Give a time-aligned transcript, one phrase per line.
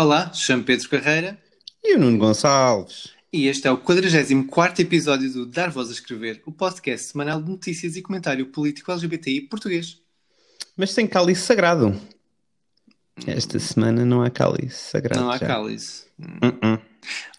[0.00, 1.36] Olá, chamo Pedro Carreira
[1.82, 3.08] E o Nuno Gonçalves?
[3.32, 7.50] e este é o 44 episódio do Dar Voz a Escrever, o podcast semanal de
[7.50, 10.00] notícias e comentário político LGBTI português.
[10.76, 12.00] Mas sem cálice sagrado.
[13.26, 15.20] Esta semana não há cálice sagrado.
[15.20, 15.48] Não há já.
[15.48, 16.04] cálice.
[16.20, 16.80] Uh-uh.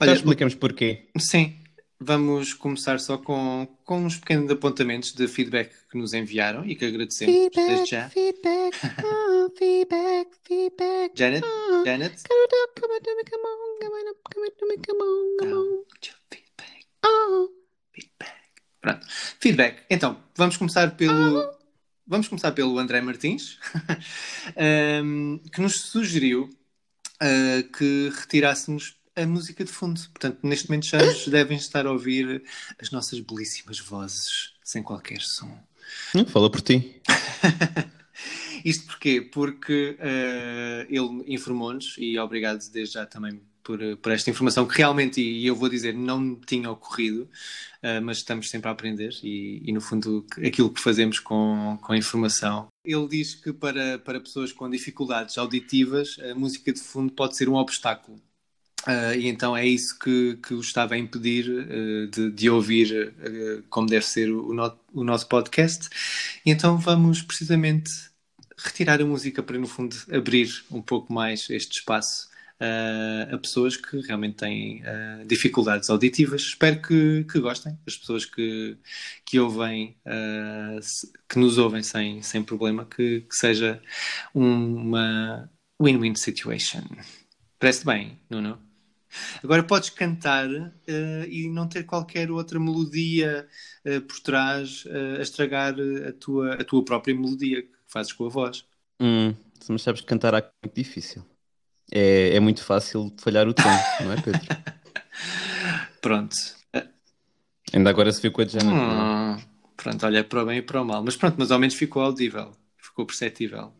[0.02, 1.08] Olha, já explicamos porquê.
[1.18, 1.59] Sim,
[2.00, 6.86] vamos começar só com, com uns pequenos apontamentos de feedback que nos enviaram e que
[6.86, 8.10] agradecemos desde já.
[8.10, 11.12] feedback, oh, feedback, feedback.
[11.16, 11.46] Janet,
[11.86, 12.24] Janet.
[12.24, 15.84] Come on, come on, come on, come on, come on, come on, come on.
[16.32, 16.86] Feedback.
[17.06, 17.50] Oh.
[17.92, 18.40] Feedback.
[18.82, 19.06] Pronto.
[19.40, 19.84] Feedback.
[19.90, 21.60] Então, vamos começar pelo.
[22.08, 23.60] Vamos começar pelo André Martins,
[24.58, 26.50] ahm, que nos sugeriu
[27.20, 30.00] ah, que retirássemos a música de fundo.
[30.00, 32.44] Portanto, neste momento já nos devem estar a ouvir
[32.82, 35.52] as nossas belíssimas vozes, sem qualquer som.
[36.28, 37.02] Fala por ti.
[38.64, 39.22] Isto porquê?
[39.22, 44.78] Porque eh, ele informou-nos, e obrigado desde já também por, eh, por esta informação, que
[44.78, 47.30] realmente, e eu vou dizer, não me tinha ocorrido,
[47.82, 51.94] eh, mas estamos sempre a aprender, e, e, no fundo aquilo que fazemos com, com
[51.94, 52.68] a informação.
[52.84, 57.48] Ele diz que para, para pessoas com dificuldades auditivas, a música de fundo pode ser
[57.48, 58.20] um obstáculo.
[58.90, 63.14] Uh, e então é isso que, que o estava a impedir uh, de, de ouvir
[63.20, 64.50] uh, como deve ser o,
[64.94, 65.88] o nosso podcast.
[66.44, 67.92] E então vamos precisamente
[68.58, 72.28] retirar a música para, no fundo, abrir um pouco mais este espaço
[73.32, 74.84] a pessoas que realmente têm
[75.26, 76.42] dificuldades auditivas.
[76.42, 78.78] Espero que, que gostem, as pessoas que,
[79.24, 79.96] que ouvem,
[81.30, 83.82] que nos ouvem sem, sem problema, que, que seja
[84.34, 85.50] uma
[85.82, 86.84] win-win situation.
[87.58, 88.69] Parece bem, Nuno?
[89.44, 93.48] Agora podes cantar uh, e não ter qualquer outra melodia
[93.86, 95.76] uh, por trás uh, a estragar
[96.08, 98.66] a tua, a tua própria melodia que fazes com a voz.
[99.00, 99.34] Hum,
[99.68, 101.26] mas sabes que cantar é muito difícil.
[101.92, 103.64] É, é muito fácil falhar o tom,
[104.04, 104.42] não é, Pedro?
[106.02, 106.36] Pronto.
[107.74, 108.68] Ainda agora se viu com a Janet.
[108.68, 108.74] é?
[108.74, 109.38] Hum,
[109.76, 111.04] pronto, olha, é para o bem e para o mal.
[111.04, 113.74] Mas pronto, mas ao menos ficou audível, ficou perceptível.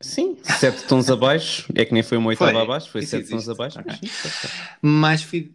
[0.00, 1.66] Sim, sete tons abaixo.
[1.74, 2.60] É que nem foi uma oitava Foi.
[2.62, 3.32] abaixo, foi Isso sete existe.
[3.34, 3.78] tons abaixo.
[3.80, 3.92] Ok.
[3.92, 4.56] mas sim, está certo.
[4.82, 5.52] Mais, feed-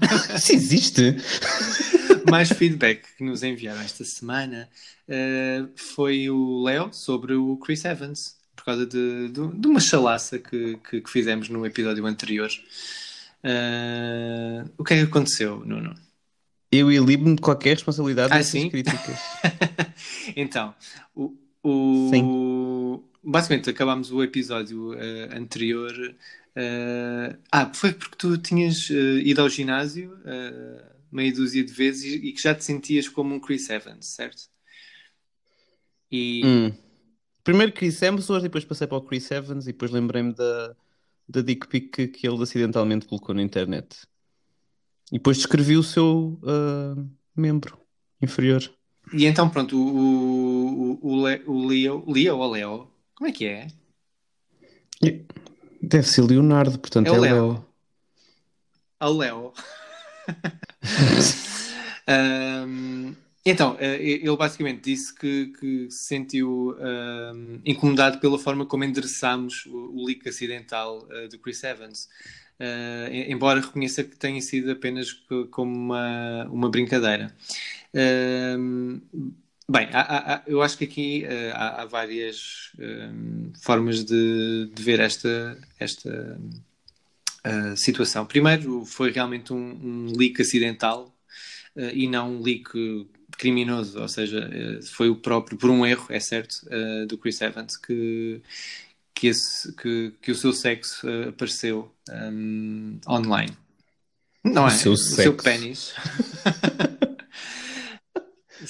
[0.36, 1.16] Isso existe?
[2.30, 4.68] mais feedback que nos enviaram esta semana
[5.08, 10.38] uh, foi o Leo sobre o Chris Evans, por causa de, de, de uma chalaça
[10.38, 12.50] que, que, que fizemos no episódio anterior.
[13.42, 15.94] Uh, o que é que aconteceu, Nuno?
[16.72, 18.68] Eu elibo-me de qualquer responsabilidade Ah, nessas sim?
[18.70, 19.18] críticas.
[20.34, 20.74] então,
[21.14, 23.04] o, o-.
[23.24, 25.92] basicamente acabámos o episódio uh, anterior.
[26.56, 32.04] uh, ah, foi porque tu tinhas uh, ido ao ginásio uh, meia dúzia de vezes
[32.04, 34.42] e, e que já te sentias como um Chris Evans, certo?
[36.10, 36.72] E Hum.
[37.42, 40.74] Primeiro Chris Hemsworth, depois passei para o Chris Evans e depois lembrei-me da,
[41.28, 44.06] da dick pic que, que ele acidentalmente colocou na internet.
[45.12, 46.96] E depois descrevi o seu ah,
[47.36, 47.78] membro
[48.22, 48.62] inferior.
[49.12, 53.46] E então, pronto, o, o, o, Le- o Leo, Leo ou Leo, como é que
[53.46, 53.68] é?
[55.80, 57.52] Deve ser Leonardo, portanto É é, o Leo.
[57.52, 57.66] Leo.
[59.00, 59.52] A Leo.
[62.06, 63.14] Ahm,
[63.46, 69.66] então, eh, ele basicamente disse que, que se sentiu ahm, incomodado pela forma como endereçámos
[69.66, 72.08] o, o leak acidental eh, do Chris Evans.
[73.10, 77.34] Em- embora reconheça que tenha sido apenas co- como uma, uma brincadeira.
[77.94, 79.00] Ahm,
[79.70, 84.82] Bem, há- há- eu acho que aqui eh, há, há várias hum, formas de, de
[84.82, 86.38] ver esta, esta
[87.46, 88.26] uh, situação.
[88.26, 91.14] Primeiro, foi realmente um, um leak acidental
[91.76, 92.70] uh, e não um leak
[93.38, 96.54] criminoso, ou seja, uh, foi o próprio, por um erro, é certo,
[97.08, 98.40] do Chris Evans, que,
[99.14, 103.56] que, esse- que- que o seu sexo apareceu um, online.
[104.44, 104.70] Não O é?
[104.70, 105.44] seu o seu sexo.
[105.44, 105.94] pênis.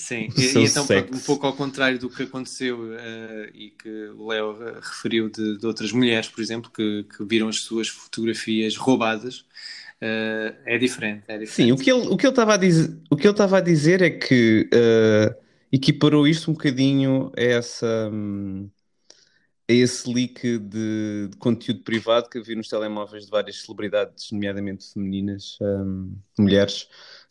[0.04, 1.26] Sim, e, e então, pronto, um sexo.
[1.26, 5.92] pouco ao contrário do que aconteceu eh, e que o Léo referiu de, de outras
[5.92, 9.46] mulheres, por exemplo, que, que viram as suas fotografias roubadas,
[10.02, 11.24] eh, é diferente.
[11.26, 11.52] É diferente.
[11.52, 14.02] Sim, o que ele o que ele estava a dizer, o que ele a dizer
[14.02, 15.34] é que ah,
[15.72, 18.10] equiparou isto um bocadinho a essa
[19.68, 24.92] a esse leak de, de conteúdo privado que havia nos telemóveis de várias celebridades, nomeadamente
[24.92, 26.86] femininas, um, mulheres,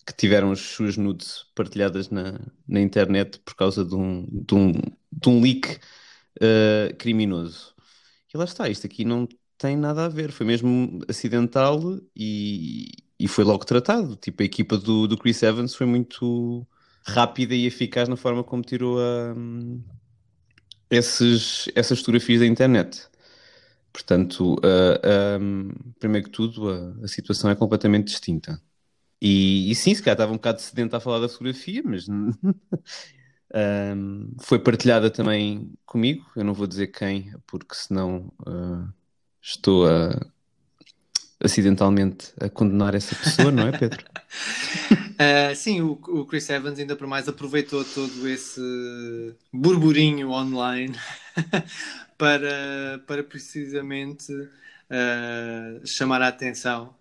[0.05, 4.71] que tiveram as suas nudes partilhadas na, na internet por causa de um, de um,
[5.11, 5.79] de um leak
[6.37, 7.73] uh, criminoso.
[8.33, 9.27] E lá está, isto aqui não
[9.57, 11.79] tem nada a ver, foi mesmo acidental
[12.15, 14.15] e, e foi logo tratado.
[14.15, 16.67] Tipo, a equipa do, do Chris Evans foi muito
[17.05, 19.35] rápida e eficaz na forma como tirou a,
[20.89, 23.07] esses, essas fotografias da internet.
[23.91, 28.59] Portanto, uh, um, primeiro que tudo, a, a, situação é completamente distinta.
[29.25, 32.09] E, e, sim, se calhar estava um bocado sedento a falar da fotografia, mas
[33.95, 36.29] um, foi partilhada também comigo.
[36.35, 38.85] Eu não vou dizer quem, porque senão uh,
[39.41, 40.19] estou a,
[41.39, 44.05] acidentalmente a condenar essa pessoa, não é, Pedro?
[44.11, 48.59] uh, sim, o, o, Chris Evans ainda por mais aproveitou todo esse
[49.53, 50.99] burburinho online
[52.19, 56.93] para, para precisamente uh, chamar a atenção.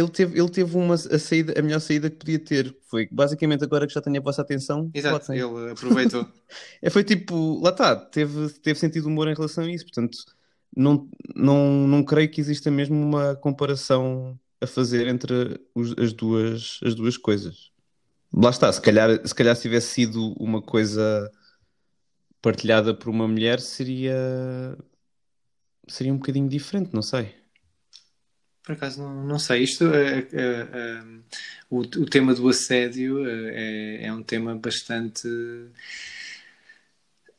[0.00, 2.76] Ele teve, ele teve uma, a, saída, a melhor saída que podia ter.
[2.88, 4.90] Foi basicamente agora que já tenho a vossa atenção.
[4.94, 6.26] Exato, ele aproveitou.
[6.80, 10.18] é, foi tipo, lá está, teve, teve sentido humor em relação a isso, portanto
[10.76, 16.80] não, não, não creio que exista mesmo uma comparação a fazer entre os, as, duas,
[16.84, 17.70] as duas coisas.
[18.32, 21.30] Lá está, se calhar, se calhar se tivesse sido uma coisa
[22.40, 24.76] partilhada por uma mulher seria
[25.88, 27.34] seria um bocadinho diferente, não sei.
[28.70, 29.64] Por acaso não, não sei.
[29.64, 31.02] Isto é, é, é,
[31.68, 35.26] o, o tema do assédio é, é um tema bastante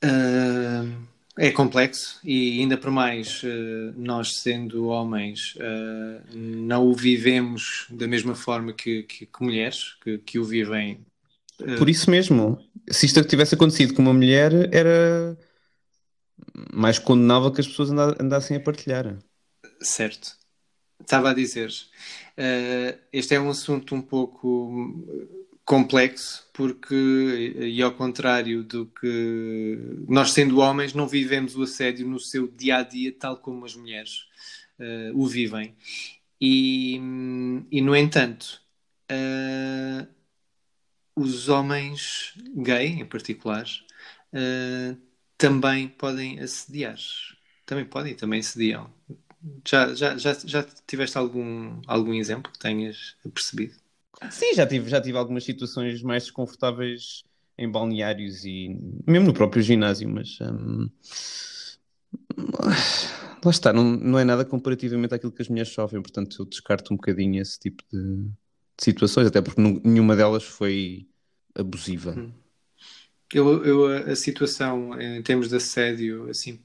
[0.03, 0.91] uh,
[1.37, 8.05] é complexo e ainda por mais eh, nós sendo homens eh, não o vivemos da
[8.09, 10.99] mesma forma que, que, que mulheres que, que, o vivem.
[11.61, 15.37] Eh, por isso mesmo, se isto tivesse acontecido com uma mulher era
[16.73, 17.89] mais condenável que as pessoas
[18.19, 19.17] andassem a partilhar.
[19.81, 20.40] Certo.
[21.01, 21.69] Estava a dizer,
[23.11, 25.03] este é um assunto um pouco
[25.65, 29.77] complexo porque, e ao contrário do que
[30.07, 33.75] nós, sendo homens, não vivemos o assédio no seu dia a dia, tal como as
[33.75, 34.25] mulheres
[34.79, 35.75] uh, o vivem.
[36.39, 36.95] E,
[37.71, 38.61] e no entanto,
[39.11, 40.07] uh,
[41.15, 43.65] os homens gay, em particular,
[44.33, 44.97] uh,
[45.37, 46.97] também podem assediar.
[47.65, 48.91] Também podem, também assediam.
[49.67, 53.75] Já, já, já, já tiveste algum, algum exemplo que tenhas percebido?
[54.29, 57.23] Sim, já tive, já tive algumas situações mais desconfortáveis
[57.57, 58.77] em balneários e
[59.07, 60.89] mesmo no próprio ginásio, mas hum,
[63.43, 66.93] lá está, não, não é nada comparativamente àquilo que as mulheres sofrem, portanto eu descarto
[66.93, 68.31] um bocadinho esse tipo de, de
[68.83, 71.07] situações, até porque nenhuma delas foi
[71.55, 72.15] abusiva.
[72.17, 72.31] Hum.
[73.33, 76.59] Eu, eu, a situação em termos de assédio, assim,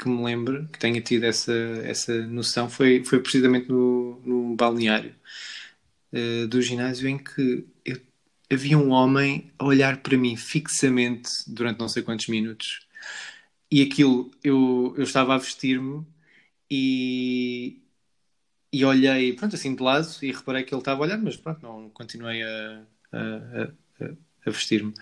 [0.00, 1.52] que me lembro, que tenha tido essa,
[1.84, 5.14] essa noção, foi, foi precisamente no, no balneário
[6.12, 8.00] uh, do ginásio em que eu,
[8.52, 12.86] havia um homem a olhar para mim fixamente durante não sei quantos minutos.
[13.70, 16.04] E aquilo, eu, eu estava a vestir-me
[16.70, 17.82] e,
[18.72, 21.62] e olhei, pronto, assim de lado e reparei que ele estava a olhar, mas pronto,
[21.62, 22.82] não continuei a,
[23.12, 23.18] a,
[24.04, 24.06] a,
[24.46, 24.94] a vestir-me.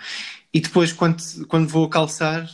[0.52, 2.48] E depois, quando, quando vou calçar,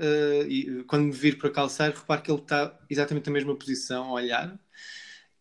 [0.00, 4.04] uh, e, quando me vir para calçar, reparo que ele está exatamente na mesma posição
[4.06, 4.58] a olhar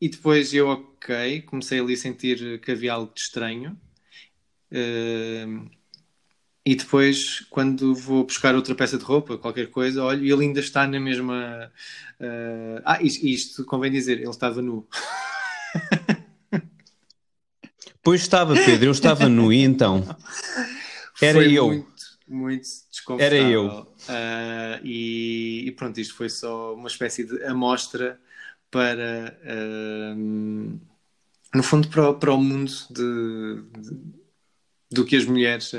[0.01, 3.77] e depois eu, ok, comecei ali a sentir que havia algo de estranho.
[4.71, 5.69] Uh,
[6.65, 10.59] e depois, quando vou buscar outra peça de roupa, qualquer coisa, olho e ele ainda
[10.59, 11.71] está na mesma.
[12.19, 12.81] Uh...
[12.85, 14.87] Ah, isto, isto, convém dizer, ele estava nu.
[18.01, 20.03] Pois estava, Pedro, eu estava nu, e então?
[21.21, 21.67] Era foi eu.
[21.67, 21.93] Muito,
[22.27, 22.67] muito.
[23.17, 23.67] Era eu.
[23.67, 28.19] Uh, e, e, pronto, isto foi só uma espécie de amostra
[28.69, 30.79] para, uh,
[31.55, 33.97] no fundo, para, para o mundo de, de,
[34.91, 35.71] do que as mulheres,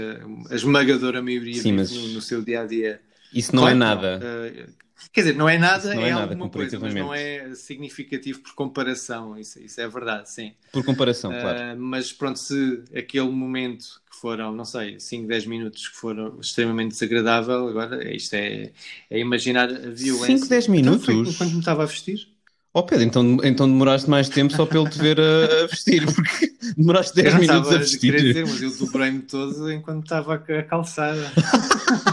[0.51, 1.93] a esmagadora maioria, Sim, mas...
[1.93, 3.01] no, no, seu dia a dia.
[3.33, 4.21] Isso não é claro, é nada.
[4.25, 4.73] Uh,
[5.13, 8.41] quer dizer, não é nada, não é, é nada, alguma coisa, mas não é significativo
[8.41, 10.53] por comparação, isso, isso é verdade, sim.
[10.73, 11.81] Por comparação, uh, claro.
[11.81, 16.93] Mas pronto, se aquele momento que foram, não sei, 5, 10 minutos que foram extremamente
[16.93, 18.73] desagradável, agora isto é,
[19.09, 20.39] é imaginar a violência.
[20.39, 21.09] 5, 10 minutos?
[21.09, 22.29] Então, quando me estava a vestir?
[22.73, 26.07] Oh Pedro, então, então demoraste mais tempo só para ele te ver a, a vestir,
[26.07, 28.15] porque demoraste 10 minutos a vestir.
[28.15, 31.17] Dizer, mas eu dobrei-me todo enquanto estava a calçar.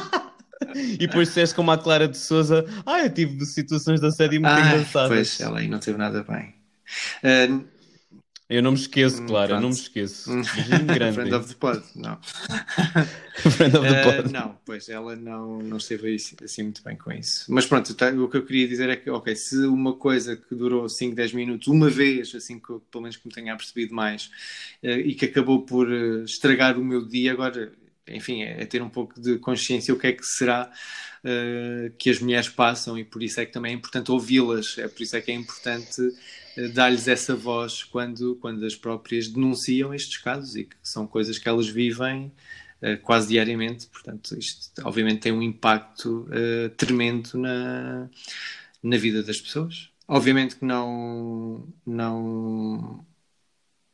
[0.77, 4.53] e depois disseste como a Clara de Souza, ah, eu tive situações de assédio muito
[4.53, 5.09] ah, engraçadas.
[5.09, 6.55] Pois, ela aí não teve nada bem.
[7.23, 7.65] Uh,
[8.49, 9.81] Eu não me esqueço, Hum, claro, eu não me pronto.
[9.83, 10.31] esqueço.
[10.31, 10.41] Hum.
[10.93, 11.15] Grande.
[11.15, 12.17] Friend of the Pod, não.
[13.51, 14.31] Friend of the Eh, pod.
[14.31, 17.45] não, pois ela não, não esteve assim muito bem com isso.
[17.49, 20.55] Mas pronto, tá- o que eu queria dizer é que, ok, se uma coisa que
[20.55, 23.93] durou 5, 10 minutos, uma vez, assim que eu, pelo menos que me tenha percebido
[23.93, 24.31] mais,
[24.81, 27.73] eh, e que acabou por eh, estragar o meu dia, agora,
[28.09, 30.71] enfim, é, ter um pouco de consciência o que é que será
[31.23, 34.87] eh, que as mulheres passam e por isso é que também é importante ouvi-las, é
[34.87, 36.01] por isso é que é importante
[36.55, 41.37] eh, dar-lhes essa voz quando, quando as próprias denunciam estes casos e que são coisas
[41.37, 42.31] que elas vivem
[42.81, 46.27] eh, quase diariamente, portanto, isto obviamente tem um impacto
[46.77, 48.09] tremendo na,
[48.83, 49.89] na vida das pessoas.
[50.07, 53.05] Obviamente que não, não,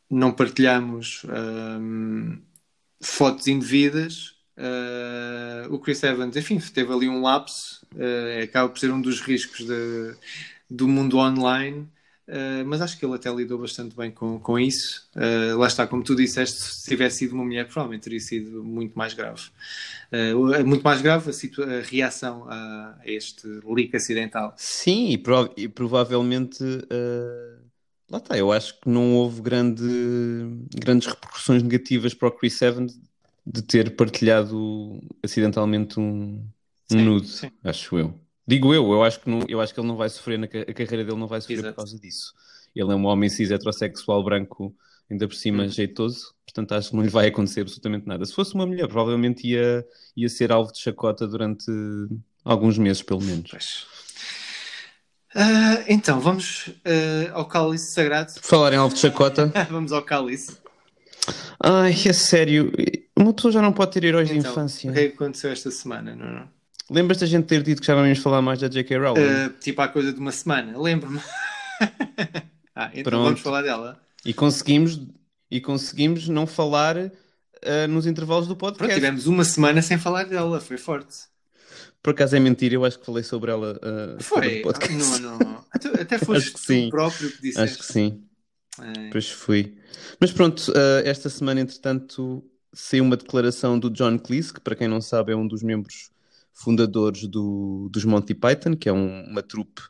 [0.10, 2.40] não partilhamos ahm,
[3.04, 4.34] fotos indevidas.
[4.58, 9.22] Ah, o Chris Evans, enfim, teve ali um lapso, ah, acaba por ser um dos
[9.22, 10.16] riscos de-
[10.70, 11.88] do mundo online.
[12.26, 15.10] Uh, mas acho que ele até lidou bastante bem com, com isso.
[15.14, 18.98] Uh, lá está, como tu disseste, se tivesse sido uma mulher, provavelmente teria sido muito
[18.98, 19.42] mais grave.
[20.10, 24.54] Uh, muito mais grave a, a reação a este leak acidental.
[24.56, 26.64] Sim, e, prova- e provavelmente
[28.10, 29.84] lá está, eu acho que não houve grande,
[30.76, 33.00] grandes repercussões negativas para o Chris Evans
[33.46, 36.46] de ter partilhado acidentalmente um,
[36.92, 37.52] um Sim, nude, sim.
[37.64, 38.20] acho eu.
[38.48, 40.74] Digo eu, eu acho que, não, eu acho que ele não vai sofrer, na, a
[40.74, 41.74] carreira dele não vai sofrer Exato.
[41.74, 42.34] por causa disso.
[42.76, 44.76] Ele é um homem cis heterossexual branco,
[45.10, 45.70] ainda por cima Hum.
[45.70, 48.26] jeitoso, portanto acho que não lhe vai acontecer absolutamente nada.
[48.26, 51.66] Se fosse uma mulher, provavelmente ia, ia ser alvo de chacota durante
[52.44, 53.50] alguns meses, pelo menos.
[53.50, 53.86] Pois.
[55.36, 58.34] Ah, então, vamos ah, ao cálice sagrado.
[58.34, 60.58] Por falar em alvo de chacota, vamos ao cálice.
[61.64, 62.72] ai, é sério,
[63.18, 64.90] uma pessoa já não pode ter heróis de Então, infância.
[64.90, 66.16] o que é que aconteceu esta semana?
[66.16, 66.50] Não, não?
[66.90, 68.98] Lembras da gente ter dito que já vamos falar mais da J.K.
[68.98, 69.22] Rowling?
[69.24, 71.20] Ah, tipo há coisa de uma semana, lembro-me.
[72.76, 73.24] ah, então Pronto.
[73.24, 74.00] vamos falar dela.
[74.26, 75.00] E conseguimos,
[75.50, 76.96] e conseguimos não falar
[77.90, 78.96] nos intervalos do Pronto, podcast.
[79.00, 81.16] tivemos uma semana sem falar dela, foi forte.
[82.04, 83.80] Por acaso é mentira, eu acho que falei sobre ela
[84.20, 84.62] fora Foi,
[85.20, 85.66] não, não.
[85.72, 86.90] Até, foste Acho que tu sim.
[86.90, 87.60] próprio que disseste.
[87.62, 88.24] Acho que sim.
[88.82, 89.10] É.
[89.10, 89.78] Pois fui.
[90.20, 92.44] Mas pronto, ah, esta semana, entretanto,
[92.74, 96.12] saiu uma declaração do John Cleese, que para quem não sabe é um dos membros
[96.52, 99.82] fundadores do, dos Monty Python, que é um- uma trupe,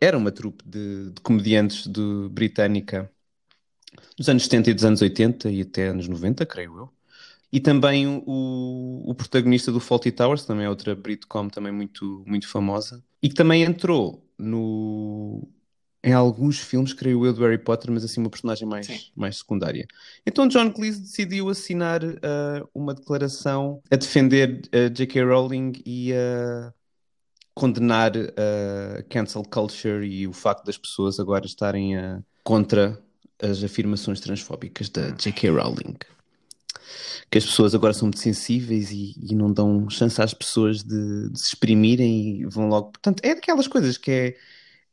[0.00, 3.10] era uma trupe de, de comediantes de, britânica
[4.16, 6.99] dos anos 70 e dos anos 80 e até anos 90, creio eu.
[7.52, 12.46] E também o, o protagonista do Fawlty Towers, também é outra Britcom também muito, muito
[12.46, 15.48] famosa, e que também entrou no,
[16.02, 18.70] em alguns filmes, creio eu, do Harry Potter, mas assim uma personagem Sim.
[18.70, 19.86] mais, mais secundária.
[20.26, 25.24] Então John Cleese decidiu assinar ah, uma declaração a defender a J.K.
[25.24, 26.72] Rowling e a
[27.52, 32.98] condenar a cancel culture e o facto das pessoas agora estarem ah, contra
[33.42, 35.50] as afirmações transfóbicas da J.K.
[35.50, 35.96] Rowling.
[37.30, 41.30] Que as pessoas agora são muito sensíveis e, e não dão chance às pessoas de,
[41.30, 42.90] de se exprimirem e vão logo.
[42.92, 44.36] Portanto, é daquelas coisas que é,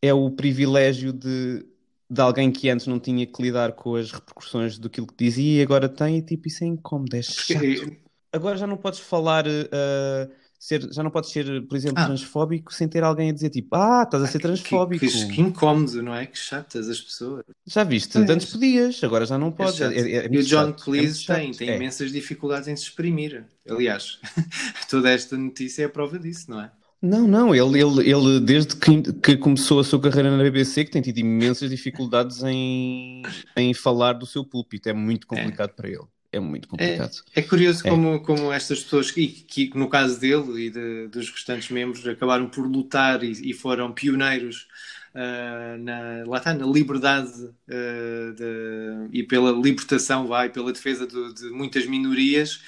[0.02, 1.66] é o privilégio de,
[2.10, 5.62] de alguém que antes não tinha que lidar com as repercussões daquilo que dizia e
[5.62, 7.98] agora tem, e tipo, isso é incómodo, é chato.
[8.32, 12.06] Agora já não podes falar, uh, ser, já não podes ser, por exemplo, Ah.
[12.08, 15.06] transfóbico sem ter alguém a dizer tipo, ah, estás a ser transfóbico.
[15.06, 16.26] Que, que, que incómodo, não é?
[16.26, 17.44] Que chatas as pessoas.
[17.66, 18.14] Já viste?
[18.14, 18.30] Pois.
[18.30, 19.80] Antes podias, agora já não É podes.
[19.82, 21.76] É- é- é e o John chato, é Cleese tem, tem É.
[21.76, 23.46] imensas dificuldades em se exprimir.
[23.70, 24.20] Aliás,
[24.90, 26.72] toda esta notícia é a prova disso, não é?
[27.00, 30.90] Não, não, ele, ele, ele desde que, que começou a sua carreira na BBC que
[30.92, 33.22] tem tido imensas dificuldades em,
[33.56, 34.90] em falar do seu púlpito.
[34.90, 36.06] É muito complicado para ele.
[36.32, 37.12] É muito complicado.
[37.36, 37.90] É curioso É.
[37.90, 42.50] Como, como estas pessoas, que, que no caso dele e de- dos restantes membros, acabaram
[42.50, 44.68] por lutar e, e foram pioneiros
[45.16, 47.32] ah, na, lá está, na liberdade
[47.70, 52.62] ah, de- e pela libertação, vai, pela defesa do- de muitas minorias.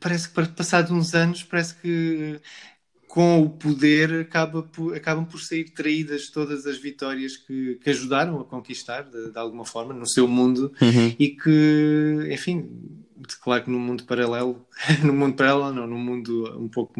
[0.00, 2.40] Parece que, passados uns anos, parece que
[3.14, 8.40] com o poder acaba por- acabam por sair traídas todas as vitórias que, que ajudaram
[8.40, 11.14] a conquistar, de, de alguma forma, no seu mundo Uhum.
[11.16, 12.68] e que, enfim,
[13.40, 14.66] claro que no mundo paralelo,
[15.04, 16.92] no mundo paralelo, não, no mundo um pouco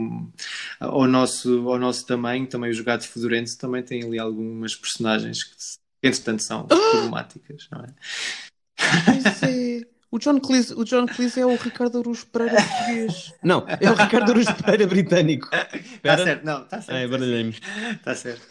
[0.78, 5.56] ao nosso, ao nosso tamanho, também os gatos fedorentos também têm ali algumas personagens que,
[6.06, 7.88] entretanto, são problemáticas, não é?
[9.42, 9.85] É.
[10.14, 13.35] O John, Cleese, o John Cleese é o Ricardo Aruz Pereira português.
[13.42, 15.49] Não, é o Ricardo Aruz Pereira britânico.
[16.04, 17.11] Está certo, não, está certo.
[17.11, 17.56] baralhei-me.
[17.97, 18.47] Está certo.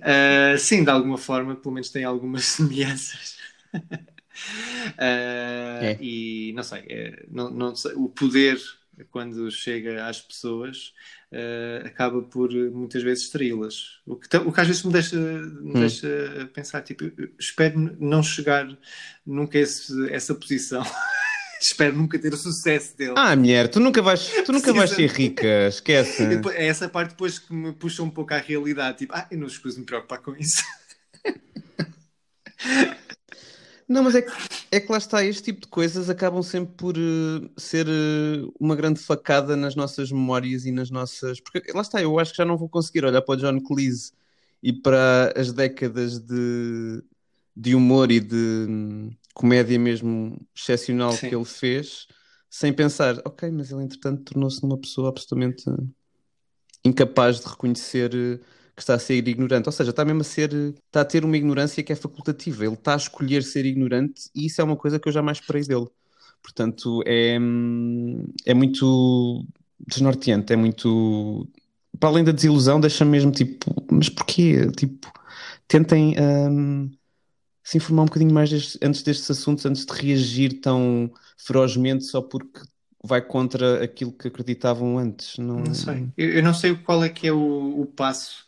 [0.00, 3.36] Ah, sim, de alguma forma, pelo menos tem algumas semelhanças.
[4.96, 5.98] Ah, É.
[6.00, 8.58] E não sei, é, não, não sei, o poder,
[9.10, 10.94] quando chega às pessoas,
[11.32, 14.00] uh, acaba por muitas vezes distraí-las.
[14.06, 15.80] O que, o que às vezes me deixa, me Hum.
[15.80, 17.04] deixa pensar, tipo,
[17.38, 18.66] espero não chegar
[19.26, 20.82] nunca a esse- essa posição.
[21.60, 23.14] espero nunca ter o sucesso dele.
[23.16, 26.26] Ah, mulher, tu nunca vais, tu nunca vais ser rica, esquece.
[26.26, 28.98] Depois- É essa parte depois que me puxa um pouco à realidade.
[28.98, 30.62] Tipo, ah, eu não escuso me preocupar com isso.
[33.88, 34.32] Não, mas é que,
[34.70, 38.74] é que lá está, este tipo de coisas acabam sempre por eh, ser eh, uma
[38.74, 41.40] grande facada nas nossas memórias e nas nossas.
[41.40, 44.12] Porque lá está, eu acho que já não vou conseguir olhar para o John Cleese
[44.62, 47.02] e para as décadas de,
[47.56, 51.28] de humor e de hum, comédia mesmo excepcional Sim.
[51.28, 52.06] que ele fez
[52.48, 55.64] sem pensar, ok, mas ele entretanto tornou-se numa pessoa absolutamente
[56.84, 58.40] incapaz de reconhecer eh,
[58.76, 59.68] que está a ser ignorante.
[59.68, 60.52] Ou seja, está mesmo a ser,
[60.86, 62.64] está a ter uma ignorância que é facultativa.
[62.64, 65.62] Ele está a escolher ser ignorante e isso é uma coisa que eu jamais esperei
[65.62, 65.86] dele.
[66.42, 67.38] Portanto, é,
[68.44, 69.44] é muito
[69.86, 71.48] desnorteante, é muito.
[71.98, 74.70] Para além da desilusão, deixa-me mesmo tipo, mas porquê?
[74.72, 75.10] Tipo,
[75.66, 76.90] tentem hum,
[77.64, 82.20] se informar um bocadinho mais destes- antes destes assuntos, antes de reagir tão ferozmente só
[82.20, 82.60] porque
[83.02, 85.38] vai contra aquilo que acreditavam antes.
[85.38, 86.06] Não, Não sei.
[86.16, 88.45] Eu, eu não sei qual é que é o, o passo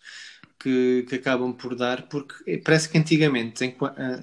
[0.58, 3.74] que, que acabam por dar, porque parece que antigamente, eh,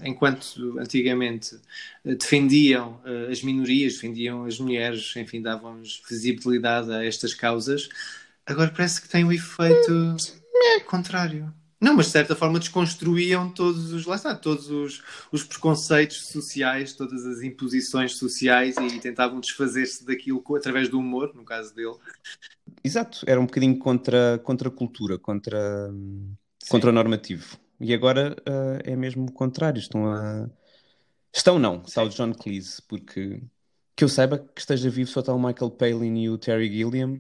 [0.04, 1.56] enquanto antigamente
[2.04, 7.88] eh, defendiam eh, as minorias, defendiam as mulheres, enfim, davam-nos visibilidade a estas causas,
[8.46, 10.18] agora parece que tem o efeito
[10.86, 11.54] contrário.
[11.80, 16.94] Não, mas de certa forma desconstruíam todos os, lá está, todos os, os preconceitos sociais,
[16.94, 21.96] todas as imposições sociais e tentavam desfazer-se daquilo através do humor, no caso dele.
[22.86, 25.92] Exato, era um bocadinho contra, contra a cultura, contra,
[26.70, 27.58] contra o normativo.
[27.80, 29.80] E agora ah, é mesmo o contrário.
[29.80, 30.48] Estão a.
[31.34, 33.42] Estão não, está o John Cleese, porque
[33.96, 37.20] que eu saiba que esteja vivo só está o Michael Palin e o Terry Gilliam.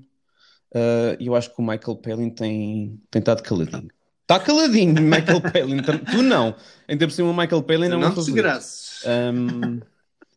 [0.74, 3.90] Ah, E eu acho que o Michael Palin tem, tem estado caladinho.
[4.22, 5.82] Está caladinho, Michael Palin.
[6.12, 6.56] Tu não.
[6.88, 9.04] Ainda por cima, o Michael Palin é um não te desgraças.
[9.04, 9.80] Um,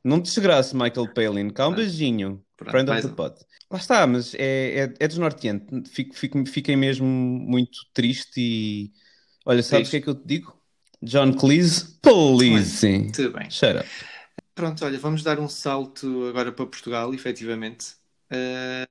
[0.02, 1.50] não te desgrace, Michael Palin.
[1.50, 2.42] Cá um beijinho.
[2.66, 3.14] Pronto, mais um.
[3.14, 3.36] pod.
[3.70, 5.88] Lá está, mas é, é, é desnorteante.
[5.88, 8.92] Fico, fico- fiquei mesmo muito triste e.
[9.46, 10.56] Olha, sabes o que é que eu te digo?
[11.02, 13.12] John Cleese, please.
[13.12, 13.48] Tudo bem.
[13.50, 13.88] Shut up.
[14.54, 17.92] Pronto, olha, vamos dar um salto agora para Portugal, efetivamente.
[18.30, 18.86] Uh,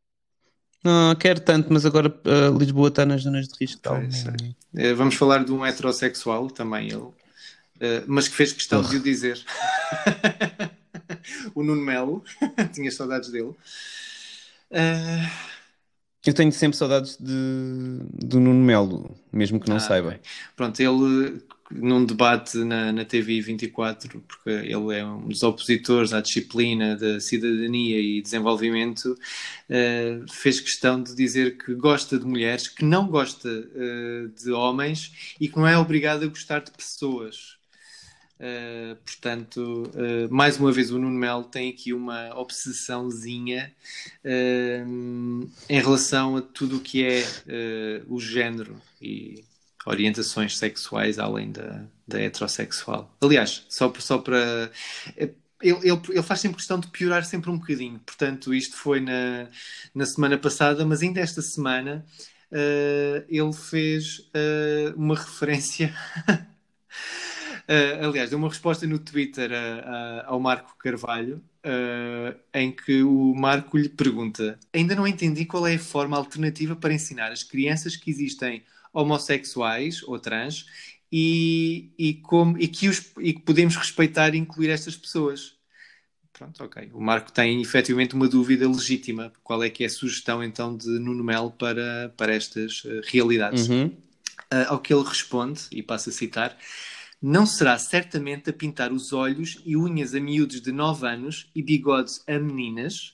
[0.81, 3.81] Não, quero tanto, mas agora uh, Lisboa está nas zonas de risco.
[3.81, 3.97] Tal.
[3.97, 4.91] É.
[4.91, 7.13] uh, vamos falar de um heterossexual, também ele, uh,
[8.07, 9.43] mas que fez questão de o dizer.
[11.55, 12.23] o Nuno Melo,
[12.73, 13.53] tinha saudades dele.
[14.71, 15.29] Uh,
[16.25, 20.09] Eu tenho sempre saudades de, do Nuno Melo, mesmo que não ah, saiba.
[20.09, 20.19] ok.
[20.55, 21.41] Pronto, ele
[21.71, 27.19] num debate na, na TV 24, porque ele é um dos opositores à disciplina da
[27.19, 29.17] cidadania e desenvolvimento,
[29.69, 35.35] uh, fez questão de dizer que gosta de mulheres, que não gosta uh, de homens
[35.39, 37.56] e que não é obrigado a gostar de pessoas.
[38.39, 43.73] Uh, portanto, uh, mais uma vez o Nuno Melo tem aqui uma obsessãozinha
[44.23, 47.25] uh, em relação a tudo o que é
[48.07, 49.43] o género e
[49.87, 53.11] orientações sexuais além da, da heterossexual.
[53.21, 54.71] Aliás, só, só para.
[55.17, 57.99] Ele, ele, ele, faz sempre questão de piorar sempre um bocadinho.
[58.05, 59.47] Portanto, isto foi na,
[59.95, 62.05] na semana passada, mas ainda esta semana
[63.27, 64.29] ele fez
[64.95, 65.91] uma referência.
[67.67, 69.51] Uh, aliás, deu uma resposta no Twitter
[70.25, 71.41] ao Marco Carvalho.
[72.53, 76.93] em que o Marco lhe pergunta: Ainda não entendi qual é a forma alternativa para
[76.93, 80.65] ensinar as crianças que existem homossexuais ou trans
[81.11, 85.55] e, e, como, e, que, os, e que podemos respeitar e incluir estas pessoas.
[86.33, 86.91] Pronto, ok.
[86.93, 89.31] O Marco tem efetivamente uma dúvida legítima.
[89.43, 93.67] Qual é que é a sugestão então de Nuno Melo para, para estas uh, realidades?
[93.67, 93.85] Uhum.
[93.87, 96.55] Uh, ao que ele responde, e passo a citar,
[97.21, 101.63] não será certamente a pintar os olhos e unhas a miúdos de 9 anos e
[101.63, 103.13] bigodes a meninas,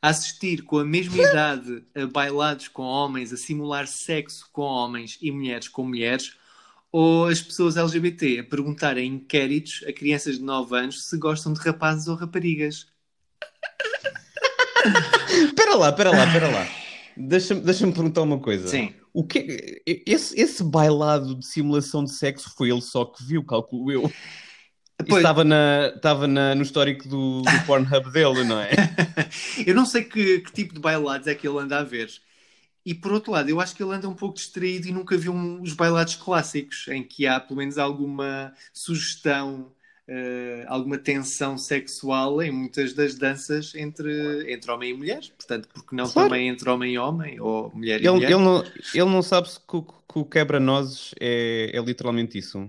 [0.00, 5.18] a assistir com a mesma idade a bailados com homens, a simular sexo com homens
[5.20, 6.36] e mulheres com mulheres,
[6.92, 11.52] ou as pessoas LGBT a perguntar em inquéritos a crianças de 9 anos se gostam
[11.52, 12.88] de rapazes ou raparigas.
[15.30, 16.66] Espera lá, espera lá, espera lá.
[17.16, 18.66] Deixa-me deixa perguntar uma coisa.
[18.66, 18.94] Sim.
[19.12, 23.90] O que, esse, esse bailado de simulação de sexo foi ele só que viu, calculo
[23.90, 24.12] eu.
[25.06, 28.70] Isso estava, na, estava na, no histórico do, do Pornhub dele, não é?
[29.66, 32.10] eu não sei que, que, tipo de bailados é que ele anda a ver.
[32.84, 35.32] E por outro lado, eu acho que ele anda um pouco distraído e nunca viu
[35.32, 39.72] um, os bailados clássicos, em que há pelo menos alguma sugestão
[40.12, 45.20] eh, alguma tensão sexual em muitas das danças entre, entre homem e mulher.
[45.36, 46.28] Portanto, porque não Claro.
[46.30, 48.30] também entre homem e homem, ou mulher e Ele, mulher?
[48.32, 52.68] ele não, ele não sabe se que, o- que o quebra-nozes é, é literalmente isso.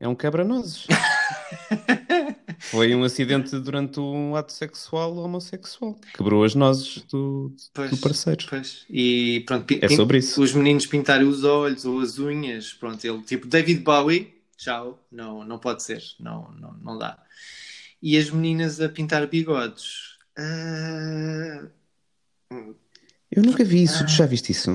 [0.00, 0.86] É um quebra-nozes.
[2.70, 5.96] Foi um acidente durante um ato sexual homossexual.
[6.14, 8.44] Quebrou as nozes do, Pois, do parceiro.
[8.48, 8.84] pois.
[8.90, 10.40] E pronto, É sobre isso.
[10.42, 15.44] os meninos pintarem os olhos ou as unhas, pronto, ele tipo David Bowie, tchau, não,
[15.44, 17.18] não pode ser, não, não, não dá.
[18.02, 20.18] E as meninas a pintar bigodes.
[20.36, 21.66] Ah,
[23.30, 24.04] Eu nunca vi isso.
[24.04, 24.70] Tu já viste isso?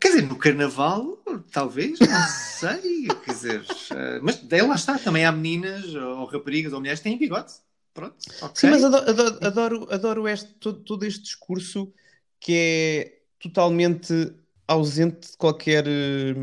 [0.00, 1.18] Quer dizer, no carnaval,
[1.50, 3.08] talvez, não sei.
[3.24, 7.04] Quer dizer, ah, mas daí lá está, também há meninas ou raparigas ou mulheres que
[7.04, 7.52] têm bigode.
[7.92, 8.52] Pronto, ok.
[8.54, 11.92] Sim, mas adoro, adoro, adoro, adoro este, todo, todo este discurso
[12.38, 14.32] que é totalmente
[14.70, 16.34] ausente de qualquer eh,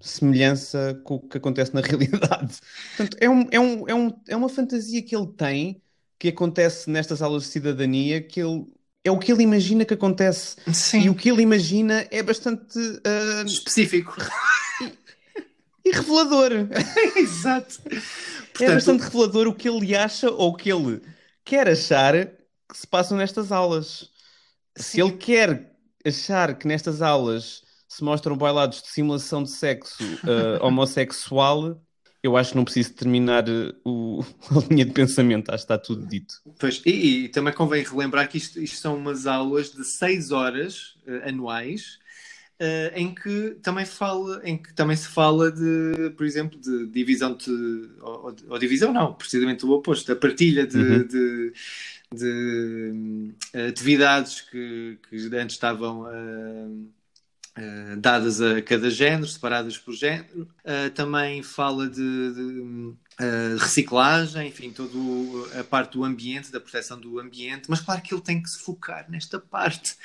[0.00, 2.56] semelhança com o que acontece na realidade.
[2.96, 5.80] Portanto, é, um, é, um, é, um, é uma fantasia que ele tem,
[6.18, 8.66] que acontece nestas aulas de cidadania, que ele,
[9.04, 10.56] é o que ele imagina que acontece.
[10.66, 14.16] E Sim, o que ele imagina é bastante ah, específico.
[15.84, 16.50] e revelador.
[17.16, 17.80] Exato.
[17.86, 18.00] É
[18.52, 21.00] Portanto, bastante revelador o que ele acha ou o que ele
[21.44, 24.10] quer achar que se passam nestas aulas.
[24.74, 25.02] Se Sim.
[25.02, 27.62] ele quer achar que nestas aulas
[27.96, 31.80] se mostram bailados de simulação de sexo eh, homossexual,
[32.22, 35.78] eu acho que não preciso terminar eh, o, a linha de pensamento, acho que está
[35.78, 36.34] tudo dito.
[36.58, 40.94] Pois, e, e também convém relembrar que isto, isto são umas aulas de seis horas
[41.06, 41.98] eh, anuais
[42.58, 47.36] eh, em que também fala, em que também se fala de, por exemplo, de divisão
[47.36, 47.50] de
[48.00, 51.08] ou, ou- divisão não, precisamente o oposto, a partilha de, Uhum.
[51.08, 51.52] de,
[52.14, 53.34] de, hum,
[53.68, 56.88] atividades que, que antes estavam hum,
[57.56, 60.46] eh, dadas a cada género, separadas por género.
[60.62, 64.90] Eh, também fala de, de, eh, reciclagem, enfim, toda
[65.58, 68.58] a parte do ambiente, da proteção do ambiente, mas claro que ele tem que se
[68.58, 69.96] focar nesta parte.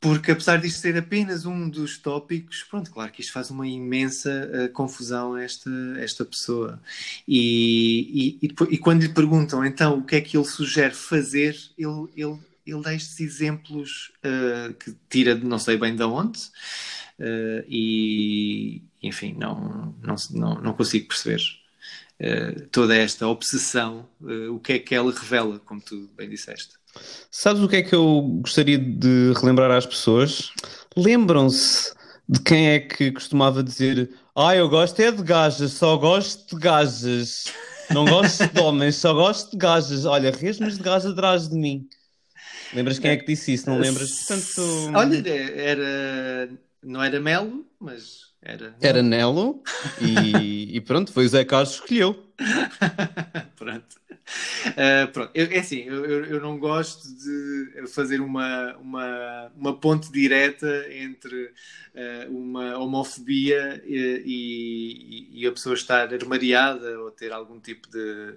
[0.00, 4.70] Porque apesar disto ser apenas um dos tópicos, pronto, claro que isto faz uma imensa
[4.74, 6.78] confusão a esta, esta pessoa.
[7.26, 11.56] E, e, e, e quando lhe perguntam então o que é que ele sugere fazer,
[11.78, 16.40] ele, ele, ele dá estes exemplos eh, que tira de não sei bem de onde,
[17.18, 21.40] eh, e enfim, não, não, não, não consigo perceber
[22.18, 24.08] eh, toda esta obsessão,
[24.50, 26.74] o que é que ela revela, como tu bem disseste.
[27.30, 30.52] Sabes o que é que eu gostaria de relembrar às pessoas?
[30.96, 31.92] Lembram-se
[32.28, 36.62] de quem é que costumava dizer: Ah, eu gosto é de gajas, só gosto de
[36.62, 37.44] gajas.
[37.90, 40.04] Não gosto de homens, só gosto de gajas.
[40.04, 41.86] Olha, resmas de gajas atrás de mim.
[42.74, 43.68] Lembras quem é que disse isso?
[43.68, 44.10] Não lembras?
[44.10, 46.50] Portanto, Olha, era.
[46.82, 48.74] Não era Melo, mas era.
[48.80, 49.62] era Nelo
[50.00, 52.32] e, e pronto, foi o Zé Carlos que escolheu.
[53.56, 53.96] pronto.
[54.68, 55.30] Uh, pronto.
[55.34, 61.46] Eu, é assim, eu, eu, não gosto de fazer uma, uma, uma ponte direta entre
[61.46, 68.34] uh, uma homofobia e, e, e, a pessoa estar armariada ou ter algum tipo de,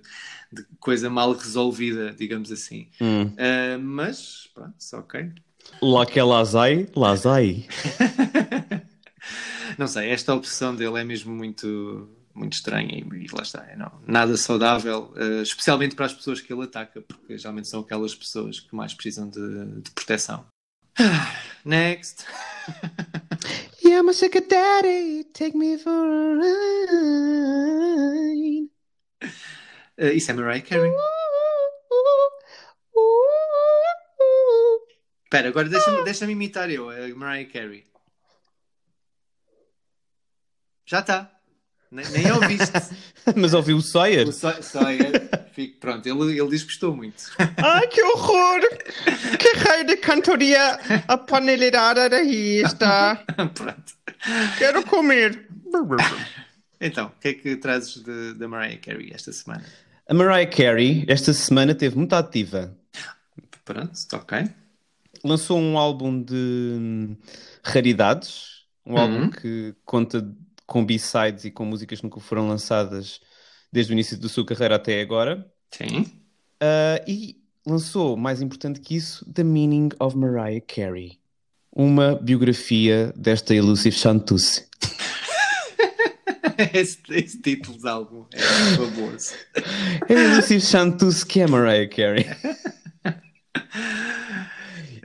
[0.52, 2.89] de coisa mal resolvida, digamos assim.
[3.02, 3.26] Hum.
[3.26, 5.32] Uh, mas, pronto, ok.
[5.82, 7.65] Lá que é Lazai, Lazai.
[9.78, 13.76] não sei, esta opção dele é mesmo muito muito estranha e, e lá está, é
[13.76, 18.13] não, nada saudável, uh, especialmente para as pessoas que ele ataca, porque geralmente são aquelas
[18.13, 20.45] pessoas que mais precisam de, de proteção.
[21.65, 22.26] Next.
[23.84, 26.47] yeah, I'm a sugar daddy, take me for a ride.
[30.00, 30.91] Uh, isso é Mariah Carey.
[35.23, 37.86] Espera, agora deixa-me deixa imitar eu, a Mariah Carey.
[40.86, 41.37] Já está.
[41.91, 42.71] Nem, nem ouviste.
[43.36, 44.28] Mas ouviu o Sawyer?
[44.28, 47.23] O so Sawyer, fico, pronto, ele, ele diz que gostou muito.
[47.58, 48.60] Ai, que horror!
[49.39, 53.23] Que raio de cantoria apanelada daí está!
[53.56, 53.93] pronto.
[54.58, 55.47] Quero comer!
[56.80, 58.02] Então, o que é que trazes
[58.38, 59.63] da Mariah Carey esta semana?
[60.10, 62.76] A Mariah Carey, esta semana, esteve muito ativa.
[63.65, 64.47] Pronto, ok.
[65.23, 67.15] Lançou um álbum de
[67.63, 69.00] raridades, um Uhum.
[69.00, 70.26] álbum que conta
[70.67, 73.21] com B-sides e com músicas que nunca foram lançadas
[73.71, 75.49] desde o início da sua carreira até agora.
[75.71, 76.01] Sim.
[76.62, 81.19] Uh, e lançou, mais importante que isso, The Meaning of Mariah Carey.
[81.71, 84.67] Uma biografia desta elusive chanteuse.
[86.73, 89.34] esse, esse título de álbum é famoso.
[90.10, 92.25] É elusive chanteuse que é Mariah Carey.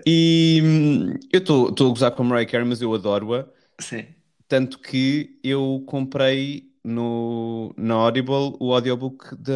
[0.04, 3.46] E hum, eu estou a gozar com a Mariah Carey, mas eu adoro-a.
[3.78, 4.04] Sim.
[4.52, 9.52] Tanto que eu comprei no, na Audible o audiobook de,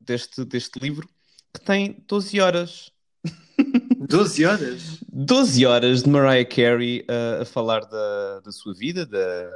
[0.00, 1.08] deste, deste livro
[1.52, 2.92] que tem 12 horas.
[4.08, 4.98] 12 horas?
[5.12, 9.50] 12 horas de Mariah Carey a, a falar da, da sua vida, da,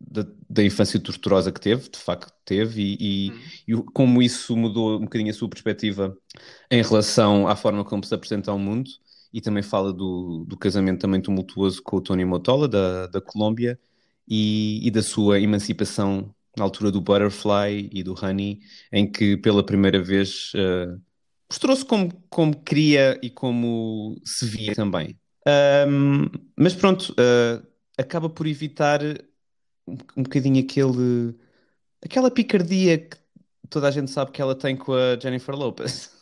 [0.00, 2.96] da, da, infância torturosa que teve, de facto teve, e,
[3.28, 3.38] e, hum.
[3.68, 6.16] e, como isso mudou um bocadinho a sua perspectiva
[6.70, 8.88] em relação à forma como se apresenta ao mundo,
[9.34, 13.76] e também fala do, do casamento também tumultuoso com o Tony Motola, da, da Colômbia,
[14.28, 18.60] e, e da sua emancipação na altura do Butterfly e do Honey,
[18.92, 21.02] em que pela primeira vez uh,
[21.50, 25.18] mostrou-se como, como queria e como se via também.
[25.88, 27.66] Um, mas pronto, uh,
[27.98, 29.00] acaba por evitar
[29.84, 31.34] um, um bocadinho aquele,
[32.00, 33.16] aquela picardia que
[33.68, 36.12] toda a gente sabe que ela tem com a Jennifer Lopez.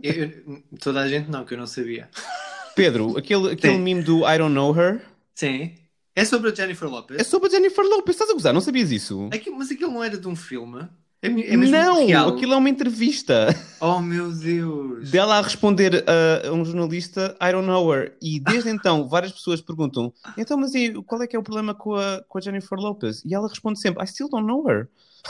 [0.00, 2.08] Eu, toda a gente não, que eu não sabia.
[2.74, 5.02] Pedro, aquele, aquele meme do I don't know her.
[5.34, 5.72] Sim.
[6.14, 7.20] É sobre a Jennifer Lopez?
[7.20, 8.52] É sobre a Jennifer Lopez, estás a gozar?
[8.52, 9.30] Não sabias isso?
[9.32, 10.88] Aquilo, mas aquilo não era de um filme?
[11.22, 12.30] É, é não, real?
[12.30, 13.54] aquilo é uma entrevista.
[13.80, 15.08] Oh meu Deus!
[15.08, 18.12] Dela a responder a, a, um jornalista, I don't know her.
[18.20, 21.74] E desde então várias pessoas perguntam: então, mas e qual é que é o problema
[21.74, 23.22] com a, com a Jennifer Lopez?
[23.24, 24.88] E ela responde sempre: I still don't know her.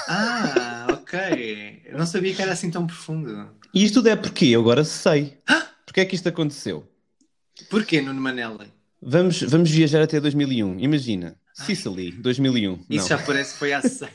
[0.09, 1.83] Ah, ok.
[1.85, 3.51] Eu não sabia que era assim tão profundo.
[3.75, 5.39] E isto tudo é porque eu agora sei.
[5.85, 6.89] Porque é que isto aconteceu?
[7.69, 8.67] Porquê, Nuno Manella?
[9.01, 10.79] Vamos, vamos viajar até 2001.
[10.81, 11.37] Imagina.
[11.55, 12.73] Sicily, 2001.
[12.73, 13.09] Isso Não.
[13.09, 14.09] já parece que foi há 100.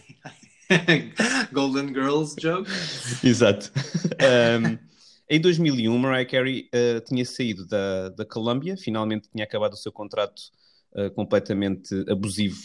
[1.52, 2.70] Golden Girls joke.
[3.24, 3.72] Exato.
[4.22, 4.78] Um,
[5.30, 9.92] em 2001, Mariah Carey uh, tinha saído da, da Columbia, finalmente tinha acabado o seu
[9.92, 10.42] contrato
[10.94, 12.58] uh, completamente abusivo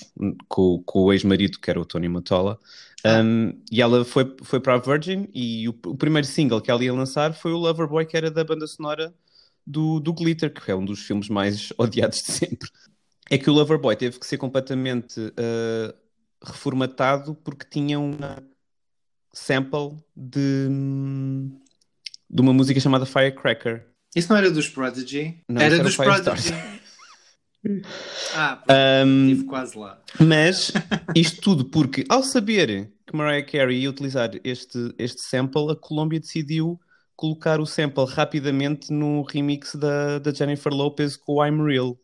[0.49, 2.59] com, com o ex-marido, que era o Tony Mottola.
[3.05, 3.63] Um, ah.
[3.71, 6.95] E ela foi, foi para a Virgin e o, o, primeiro single que ela ia
[6.95, 9.13] lançar foi o Loverboy, que era da banda sonora
[9.67, 12.69] do, do Glitter, que é um dos filmes mais odiados de sempre.
[13.31, 15.95] É que o Loverboy teve que ser completamente uh,
[16.45, 18.43] reformatado porque tinha uma
[19.33, 20.69] sample de,
[22.29, 23.87] de uma música chamada Firecracker.
[24.15, 25.43] Isso não era dos Prodigy?
[25.49, 26.53] Não, era, era dos Prodigy.
[28.35, 28.63] ah,
[29.07, 30.03] um, estive quase lá.
[30.21, 30.73] Mas
[31.17, 36.21] isto tudo porque, ao saber que Mariah Carey ia utilizar este, este sample, a Colômbia
[36.21, 36.79] decidiu
[37.17, 41.97] colocar o sample rapidamente no remix da, da Jennifer Lopez com o I'm Real,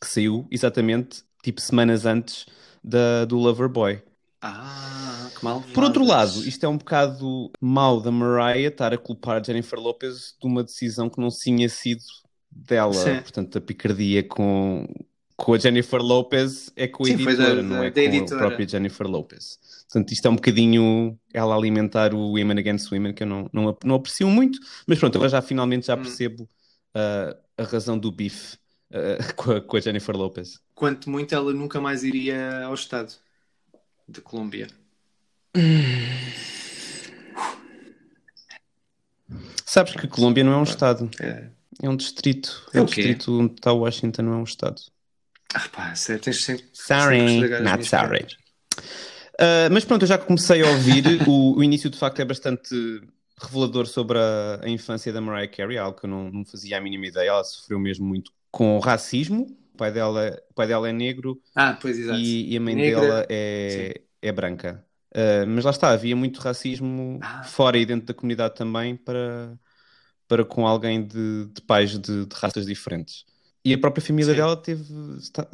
[0.00, 2.46] que saiu exatamente tipo semanas antes
[2.82, 4.02] da, do Loverboy.
[4.40, 5.62] Ah, que mal.
[5.72, 9.78] Por outro lado, isto é um bocado mau da Mariah estar a culpar a Jennifer
[9.78, 12.02] Lopez de uma decisão que não tinha sido
[12.50, 12.92] dela.
[12.92, 13.20] Sim.
[13.22, 14.86] Portanto, a picardia com,
[15.36, 18.36] com a Jennifer Lopez é com a Sim, editora, da, não é com editora.
[18.36, 19.58] a própria Jennifer Lopez.
[19.88, 23.76] Portanto, isto é um bocadinho ela alimentar o Women Against Women, que eu não, não,
[23.84, 26.02] não aprecio muito, mas pronto, agora já finalmente já hum.
[26.02, 28.56] percebo uh, a razão do bife
[28.90, 30.60] uh, com, a, com a Jennifer Lopez.
[30.74, 33.12] Quanto muito ela nunca mais iria ao Estado
[34.08, 34.68] de Colômbia.
[39.64, 41.10] Sabes que Colômbia não é um Estado.
[41.20, 41.48] É,
[41.82, 42.68] é um distrito.
[42.72, 44.80] É, é um distrito onde está Washington, não é um Estado.
[45.54, 46.66] Ah, pá, sério, tens sempre.
[46.72, 48.26] Sorry, not sorry.
[49.34, 51.04] Uh, mas pronto, eu já comecei a ouvir.
[51.28, 52.74] o, o, início, de facto, é bastante
[53.40, 56.80] revelador sobre a, a infância da Mariah Carey, algo que eu não, não, fazia a
[56.80, 57.28] mínima ideia.
[57.28, 59.46] Ela sofreu mesmo muito com racismo.
[59.74, 62.18] O pai dela, o pai dela é negro ah, pois, exato.
[62.18, 63.00] E, e a mãe Negra.
[63.00, 64.84] dela é, é branca.
[65.10, 67.44] Uh, mas lá está, havia muito racismo ah.
[67.44, 69.56] fora e dentro da comunidade também para,
[70.26, 73.24] para com alguém de, de pais de, de raças diferentes.
[73.64, 74.36] E a própria família Sim.
[74.36, 74.84] dela teve,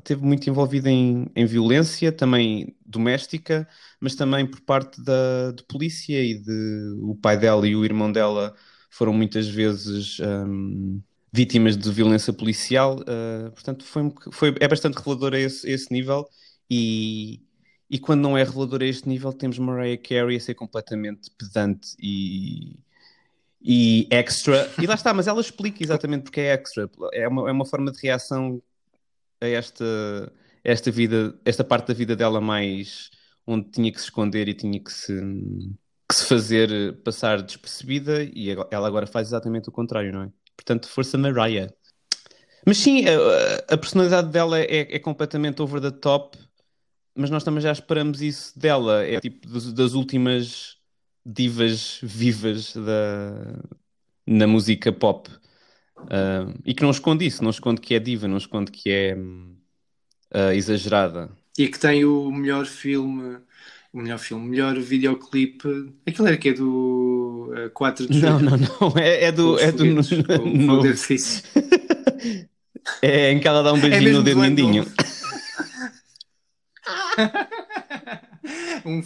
[0.02, 3.68] teve muito envolvida em, em violência, também doméstica,
[4.00, 8.10] mas também por parte da de polícia e de o pai dela e o irmão
[8.10, 8.52] dela
[8.90, 11.00] foram muitas vezes um,
[11.32, 12.96] vítimas de violência policial.
[13.00, 16.28] Uh, portanto, foi, foi, é bastante revelador a esse, a esse nível
[16.68, 17.40] e,
[17.88, 21.94] e quando não é revelador a este nível, temos Mariah Carey a ser completamente pedante
[22.00, 22.76] e
[23.62, 24.70] e extra.
[24.80, 26.88] E lá está, mas ela explica exatamente porque é extra.
[27.12, 28.62] É uma, é uma forma de reação
[29.40, 30.32] a esta,
[30.64, 33.10] esta vida, esta parte da vida dela mais
[33.46, 35.12] onde tinha que se esconder e tinha que se,
[36.08, 40.30] que se fazer passar despercebida e ela agora faz exatamente o contrário, não é?
[40.56, 41.72] Portanto, força Mariah.
[42.66, 46.38] Mas sim, a, a personalidade dela é, é, completamente over the top,
[47.14, 49.02] mas nós também já esperamos isso dela.
[49.04, 50.76] É tipo das, das últimas
[51.24, 53.58] divas vivas da,
[54.26, 55.30] na música pop.
[55.98, 59.14] Uh, e que não esconde isso, não esconde que é diva, não esconde que é
[59.14, 61.30] uh, exagerada.
[61.58, 63.38] E que tem o melhor filme,
[63.92, 65.92] o melhor filme, o melhor videoclipe.
[66.06, 68.22] Aquilo era que é do uh, 4 de.
[68.22, 69.58] Não, não, não, é, é do.
[69.58, 70.82] É do no, no...
[73.02, 74.86] é em que ela dá um beijinho é no dedo mindinho.
[78.84, 79.02] um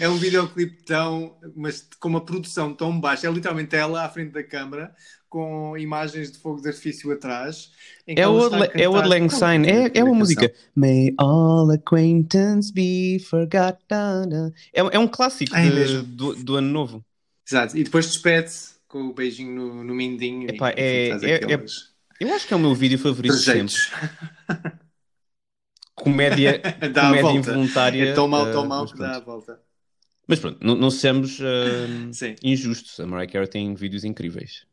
[0.00, 3.26] é um videoclipe tão, mas com uma produção tão baixa.
[3.26, 4.94] É literalmente ela à frente da câmara,
[5.28, 7.70] com imagens de fogo de artifício atrás.
[8.06, 8.38] É o,
[8.74, 9.68] é o cantar- Lang Syne.
[9.68, 10.52] é É, é uma música.
[10.74, 14.52] May all acquaintance be forgotten.
[14.72, 17.04] É, é um clássico é de- do, do ano novo.
[17.48, 17.76] Exato.
[17.76, 20.48] E depois despede-se com o beijinho no, no mindinho.
[20.48, 21.72] Epá, e, enfim, é- faz é- é- aqueles
[22.20, 23.74] Eu acho que é o meu vídeo favorito de sempre.
[25.96, 26.60] Comédia,
[26.94, 28.10] comédia involuntária.
[28.10, 29.60] É tão mau, eh, tão mas que dá a volta.
[30.28, 32.34] Mas pronto, não, não sejamos eh, Sim.
[32.42, 33.00] injustos.
[33.00, 34.66] A Mariah Carey tem vídeos incríveis.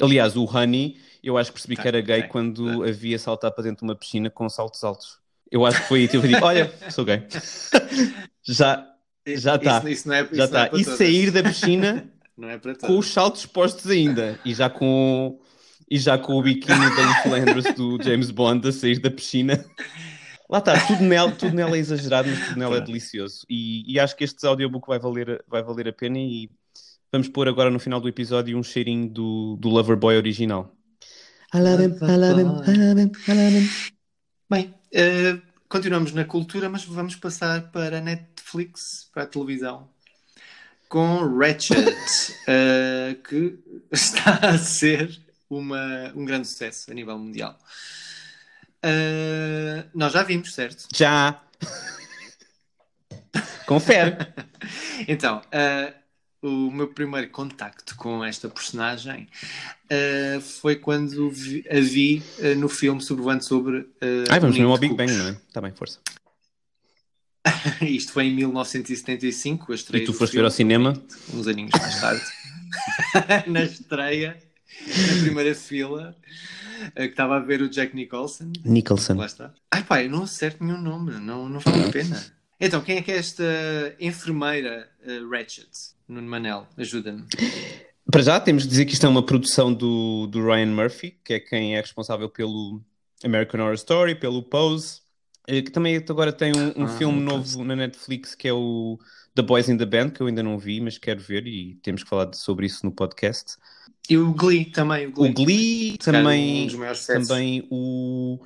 [0.00, 3.50] Aliás, o Honey, eu acho que percebi Tá, que era gay tá, quando havia saltar
[3.50, 5.18] para dentro de uma piscina com saltos altos.
[5.50, 7.22] Eu acho que foi aí que eu digo: olha, sou gay.
[8.42, 8.86] Já,
[9.26, 9.78] Já tá.
[9.78, 10.66] Isso, isso não é, isso já não é está.
[10.68, 10.98] para E todas.
[10.98, 12.12] sair da piscina
[12.42, 14.38] é com os saltos postos ainda.
[14.44, 15.40] E já com,
[15.90, 19.64] e já com o biquíni da Landers do James Bond a sair da piscina.
[20.48, 23.44] Lá está, tudo nela, tudo nela é exagerado, mas tudo nela é delicioso.
[23.48, 26.48] E, e acho que este audiobook vai valer, vai valer a pena e
[27.10, 30.72] vamos pôr agora no final do episódio um cheirinho do, do Loverboy original.
[31.54, 33.68] I love him, I love him, I love him, I love him.
[34.48, 39.88] Bem, eh, continuamos na cultura, mas vamos passar para a Netflix, para a televisão,
[40.88, 41.86] com Ratchet,
[42.46, 43.58] eh, que
[43.90, 47.58] está a ser uma, um grande sucesso a nível mundial.
[48.82, 50.86] Eh, nós já vimos, certo?
[50.94, 51.42] Já!
[53.66, 54.16] Confere.
[55.06, 55.92] Então, eh,
[56.42, 59.28] o meu primeiro contacto com esta personagem
[59.90, 62.22] eh, foi quando vi- a vi
[62.56, 63.86] no filme sobrevoando sobre.
[64.28, 65.30] Ai, vamos mesmo ao Big Bang, não é?
[65.32, 66.00] Está bem, força.
[67.82, 70.94] Isto foi em 1975, a estreia E tu foste ver ao cinema?
[71.32, 72.22] Uns aninhos mais tarde.
[73.46, 74.36] na estreia,
[74.86, 76.16] na primeira fila,
[76.94, 78.52] eh, que estava a ver o Jack Nicholson.
[78.64, 79.14] Nicholson.
[79.14, 79.54] Lá está.
[79.70, 82.24] Ai eu não acerto nenhum nome, não, não vale a pena.
[82.58, 83.44] Então, quem é que é esta
[84.00, 85.68] enfermeira eh, Ratchet?
[86.08, 87.24] Nuno Manel, ajuda-me.
[88.10, 91.34] Para já temos de dizer que isto é uma produção do, do Ryan Murphy, que
[91.34, 92.80] é quem é responsável pelo
[93.24, 95.00] American Horror Story, pelo Pose,
[95.46, 98.98] eh, que também agora tem um, um Ah, filme novo na Netflix que é o
[99.34, 102.02] The Boys in the Band, que eu ainda não vi, mas quero ver e temos
[102.02, 103.56] que falar sobre isso no podcast.
[104.08, 105.30] E o Glee também, o Glee.
[105.30, 108.38] O Glee, também, Um também o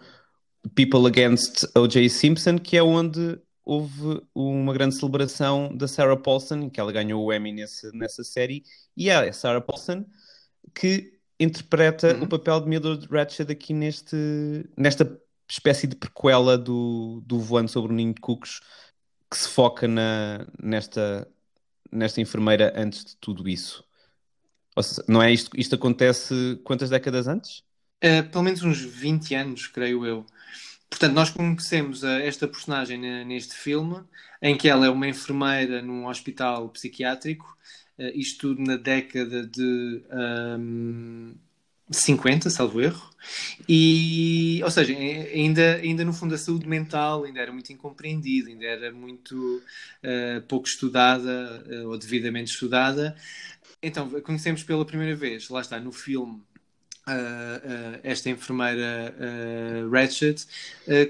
[0.74, 2.08] People Against O.J.
[2.08, 7.32] Simpson, que é onde houve uma grande celebração da Sarah Paulson, que ela ganhou o
[7.32, 8.64] Emmy nesse, nessa série,
[8.96, 10.04] e é a Sarah Paulson
[10.74, 12.24] que interpreta Uhum.
[12.24, 14.16] o papel de Mildred Ratched aqui neste,
[14.76, 15.18] nesta
[15.48, 18.60] espécie de prequela do, do Voando sobre o Ninho de Cucos,
[19.30, 21.26] que se foca na, nesta,
[21.90, 23.84] nesta enfermeira antes de tudo isso.
[24.78, 27.62] Seja, não é isto, isto acontece quantas décadas antes?
[28.02, 30.24] Uh, pelo menos uns 20 anos, creio eu.
[30.88, 34.02] Portanto, nós conhecemos uh, esta personagem ne- neste filme,
[34.42, 37.56] em que ela é uma enfermeira num hospital psiquiátrico,
[37.98, 40.02] uh, isto tudo na década de
[40.58, 41.34] um,
[41.90, 43.10] 50, salvo erro.
[43.68, 48.48] E, ou seja, eh, ainda, ainda no fundo a saúde mental ainda era muito incompreendida,
[48.48, 49.62] ainda era muito
[50.02, 53.16] uh, pouco estudada uh, ou devidamente estudada.
[53.82, 56.42] Então, conhecemos pela primeira vez, lá está, no filme,
[57.06, 60.46] uh, uh, esta enfermeira uh, Ratchet,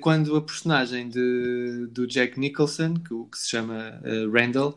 [0.00, 4.00] quando a personagem de, do Jack Nicholson, que, que se chama
[4.32, 4.76] Randall,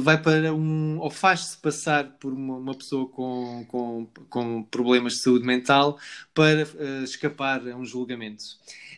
[0.00, 0.98] vai para um.
[1.00, 5.98] ou faz-se passar por uma, uma pessoa com, com, com problemas de saúde mental
[6.40, 8.44] para uh, escapar a um julgamento.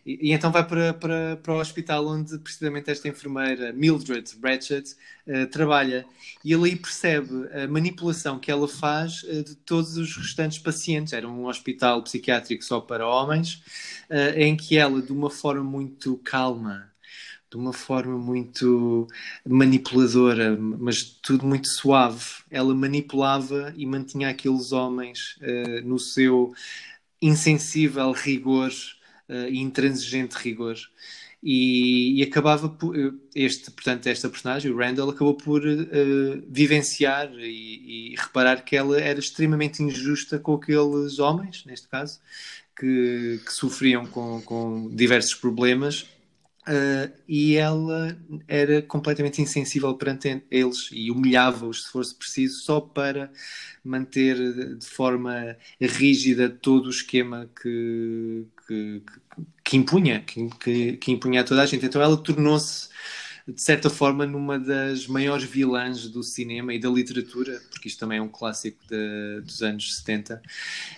[0.06, 4.94] E, e então vai para, para, para o hospital onde precisamente esta enfermeira, Mildred Ratchet,
[5.26, 6.06] uh, trabalha.
[6.44, 11.12] E ele aí percebe a manipulação que ela faz uh, de todos os restantes pacientes.
[11.12, 13.60] Era um hospital psiquiátrico só para homens,
[14.36, 16.92] em que ela, de uma forma muito calma,
[17.52, 19.06] de uma forma muito
[19.46, 26.54] manipuladora, mas tudo muito suave, ela manipulava e mantinha aqueles homens uh, no seu
[27.22, 28.70] insensível rigor
[29.28, 30.76] uh, intransigente rigor.
[31.44, 32.94] E, e acabava por
[33.34, 39.00] este, portanto, esta personagem, o Randall, acabou por uh, vivenciar e, e, reparar que ela
[39.00, 42.20] era extremamente injusta com aqueles homens, neste caso,
[42.78, 46.06] que, que sofriam com, com, diversos problemas.
[46.62, 53.32] Uh, e ela era completamente insensível perante eles e humilhava-os se fosse preciso, só para
[53.84, 59.02] manter de forma rígida todo o esquema que, que,
[59.64, 61.84] que impunha, que, que, impunha a toda a gente.
[61.84, 62.88] Então ela tornou-se
[63.46, 68.18] de certa forma, numa das maiores vilãs do cinema e da literatura, porque isto também
[68.18, 70.40] é um clássico de, dos anos 70.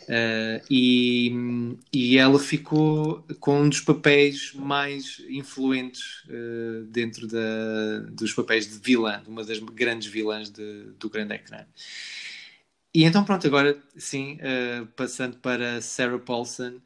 [0.02, 8.32] Uh, e, e ela ficou com um dos papéis mais influentes uh, dentro da, dos
[8.32, 11.64] papéis de vilã, uma das grandes vilãs de, do grande ecrã.
[12.94, 16.80] E então, pronto, agora sim, uh, passando para Sarah Paulson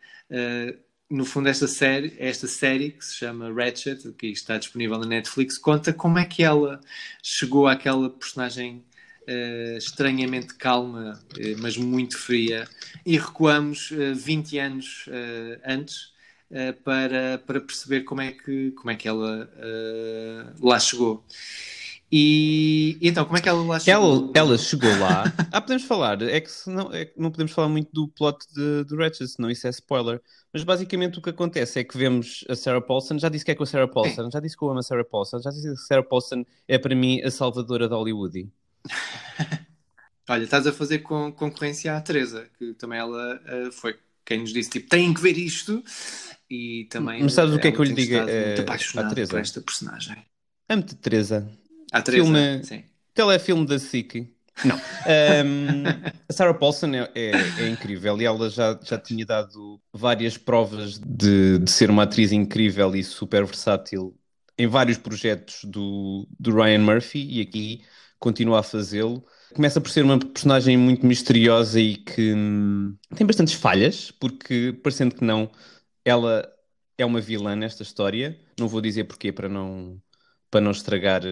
[1.10, 5.56] no fundo, esta série, esta série que se chama Ratchet, que está disponível na Netflix,
[5.56, 6.80] conta como é que ela
[7.22, 8.84] chegou àquela personagem
[9.26, 12.68] uh, estranhamente calma, uh, mas muito fria,
[13.06, 15.06] e recuamos uh, 20 anos
[15.64, 16.12] antes
[16.82, 19.50] para, para perceber como é que, como é que ela
[20.58, 21.22] lá chegou.
[22.10, 24.02] E, então, como é que ela lá chegou?
[24.02, 25.24] Ela, ela chegou lá.
[25.52, 26.22] ah, podemos falar.
[26.22, 29.66] É que não, é, não podemos falar muito do plot de, do Ratchet, senão isso
[29.66, 30.20] é spoiler.
[30.52, 33.18] Mas basicamente o que acontece é que vemos a Sarah Paulson.
[33.18, 35.04] Já disse que é com a Sarah Paulson, já disse que eu amo a Sarah
[35.04, 38.48] Paulson, já disse que a Sarah Paulson é para mim a salvadora de Hollywood.
[40.30, 44.52] Olha, estás a fazer com, concorrência à Teresa, que também ela uh, foi quem nos
[44.52, 45.82] disse tipo, têm que ver isto.
[46.50, 47.22] E também.
[47.22, 49.30] Mas sabes o que é que eu lhe digo é, à Teresa?
[49.30, 50.24] por esta personagem.
[50.66, 51.46] Amo-te, Teresa.
[51.92, 52.84] A Teresa, filme, sim.
[53.14, 54.32] Telefilme da SIC.
[54.64, 54.76] Não.
[54.76, 55.84] Um,
[56.28, 57.30] a Sarah Paulson é, é,
[57.60, 62.32] é, incrível e ela já, já tinha dado várias provas de, de ser uma atriz
[62.32, 64.16] incrível e super versátil
[64.58, 67.82] em vários projetos do, do Ryan Murphy e aqui
[68.18, 69.24] continua a fazê-lo.
[69.54, 75.14] Começa por ser uma personagem muito misteriosa e que hum, tem bastantes falhas, porque parecendo
[75.14, 75.50] que não,
[76.04, 76.46] ela
[76.98, 78.38] é uma vilã nesta história.
[78.58, 80.00] Não vou dizer porquê para não
[80.50, 81.22] para não estragar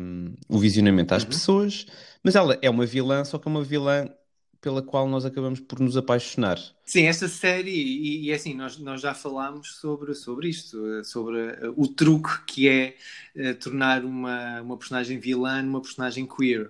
[0.00, 1.28] um, o visionamento às uhum.
[1.28, 1.86] pessoas,
[2.22, 4.08] mas ela é uma vilã, só que é uma vilã
[4.60, 6.58] pela qual nós acabamos por nos apaixonar.
[6.84, 11.36] Sim, esta série, e, e é assim, nós, nós já falámos sobre, sobre isto, sobre
[11.38, 12.96] uh, o truque que é
[13.36, 16.68] uh, tornar uma, uma personagem vilã numa personagem queer,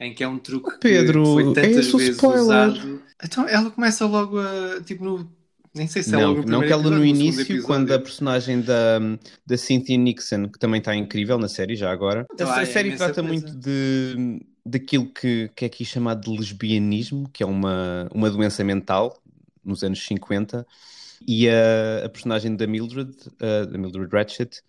[0.00, 2.42] em que é um truque oh, Pedro, que foi tantas é vezes spoiler.
[2.42, 3.02] usado.
[3.22, 5.35] Então ela começa logo a, tipo, no
[5.76, 8.98] nem sei se não, ela não que ela no início, quando a personagem da,
[9.44, 12.96] da Cynthia Nixon, que também está incrível na série já agora, então, a, a série
[12.96, 13.28] trata coisa.
[13.28, 18.64] muito de daquilo que, que é aqui chamado de lesbianismo, que é uma, uma doença
[18.64, 19.22] mental
[19.62, 20.66] nos anos 50,
[21.26, 24.62] e a, a personagem da Mildred, uh, da Mildred Ratchet,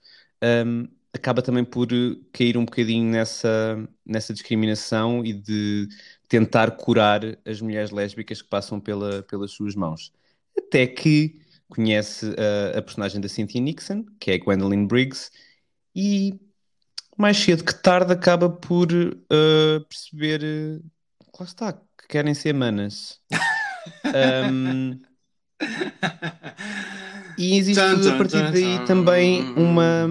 [0.65, 1.87] um, acaba também por
[2.31, 5.87] cair um bocadinho nessa, nessa discriminação e de
[6.27, 10.11] tentar curar as mulheres lésbicas que passam pela, pelas suas mãos
[10.57, 11.39] até que
[11.69, 15.29] conhece a, a personagem da Cynthia Nixon, que é a Gwendolyn Briggs,
[15.95, 16.33] e
[17.17, 20.83] mais cedo que tarde acaba por uh, perceber, uh,
[21.39, 23.19] lá está, que querem ser manas.
[24.51, 24.99] um,
[27.37, 30.07] e existe a partir daí também uma,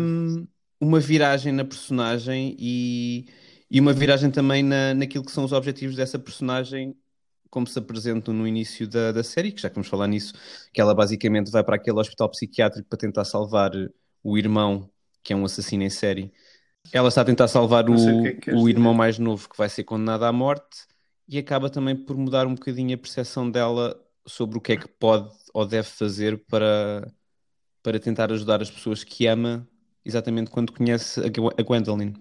[0.80, 3.26] uma viragem na personagem e,
[3.70, 6.96] e uma viragem também na, naquilo que são os objetivos dessa personagem
[7.56, 10.34] como se apresentam no início da, da série, que já que vamos falar nisso,
[10.74, 13.70] que ela basicamente vai para aquele hospital psiquiátrico para tentar salvar
[14.22, 14.90] o irmão,
[15.22, 16.30] que é um assassino em série.
[16.92, 19.84] Ela está a tentar salvar o, o, é o irmão mais novo que vai ser
[19.84, 20.86] condenado à morte
[21.26, 24.86] e acaba também por mudar um bocadinho a percepção dela sobre o que é que
[24.86, 27.10] pode ou deve fazer para,
[27.82, 29.66] para tentar ajudar as pessoas que ama,
[30.04, 32.12] exatamente quando conhece a Gwendolyn.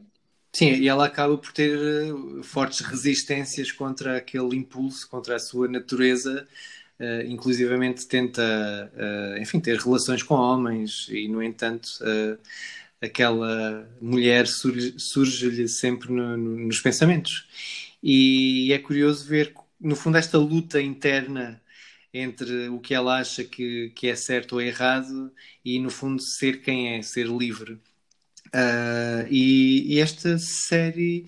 [0.55, 5.67] Sim, e ela acaba por ter uh, fortes resistências contra aquele impulso, contra a sua
[5.67, 6.47] natureza,
[6.97, 8.41] uh, inclusivamente tenta,
[8.95, 11.89] uh, enfim, ter relações com homens e, no entanto,
[13.01, 17.47] aquela mulher surge-lhe surge sempre no, no, nos pensamentos.
[18.01, 21.61] E é curioso ver, no fundo, esta luta interna
[22.13, 25.33] entre o que ela acha que, que é certo ou errado
[25.65, 27.79] e, no fundo, ser quem é, ser livre.
[28.47, 31.25] Uh, e, e, esta série,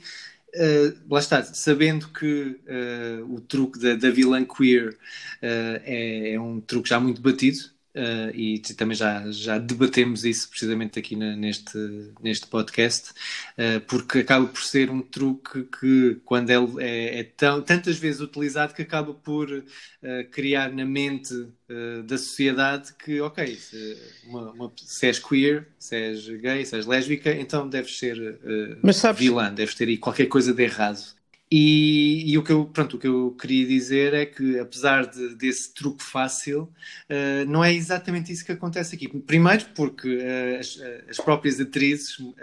[0.55, 4.97] uh, lá está, sabendo que uh, o truque da, da vilã queer
[5.41, 7.59] é, é, um truque já muito batido,
[7.97, 11.79] Uh, e também já, já debatemos isso precisamente aqui na, neste,
[12.21, 17.59] neste podcast, uh, porque acaba por ser um truque que, quando ele é, é tão,
[17.59, 19.63] tantas vezes utilizado, que acaba por uh,
[20.29, 21.33] criar na mente
[22.05, 26.85] da sociedade que, ok, se, uma, uma, se és queer, se és gay, se és
[26.85, 28.39] lésbica, então deves ser
[28.93, 29.19] sabes...
[29.19, 31.16] vilã, deves ter aí qualquer coisa de errado.
[31.49, 35.33] E, e, o, que eu, pronto, o que eu queria dizer é que, apesar de,
[35.35, 36.63] desse truque fácil,
[37.09, 39.07] uh, não é exatamente isso que acontece aqui.
[39.07, 40.77] Primeiro, porque uh, as,
[41.09, 42.35] as, próprias atrizes, uh,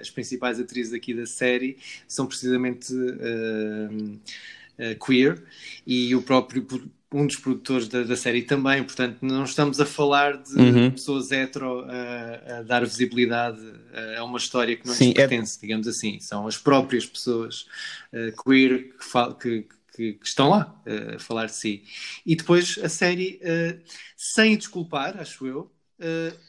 [0.00, 1.78] as principais atrizes aqui da série,
[2.08, 2.92] são precisamente
[5.06, 5.42] queer,
[5.86, 6.66] e o próprio
[7.12, 10.90] um dos produtores da, da, série também, portanto, não estamos a falar de Uhum.
[10.92, 13.60] pessoas hetero a, a dar visibilidade
[14.16, 16.20] a uma história que não Sim, lhes é- pertence, digamos assim.
[16.20, 17.66] São as próprias pessoas
[18.12, 21.82] eh, queer que, que- que- que estão lá eh, a falar de si.
[22.24, 23.78] E depois a série, eh,
[24.16, 25.70] sem desculpar, acho eu,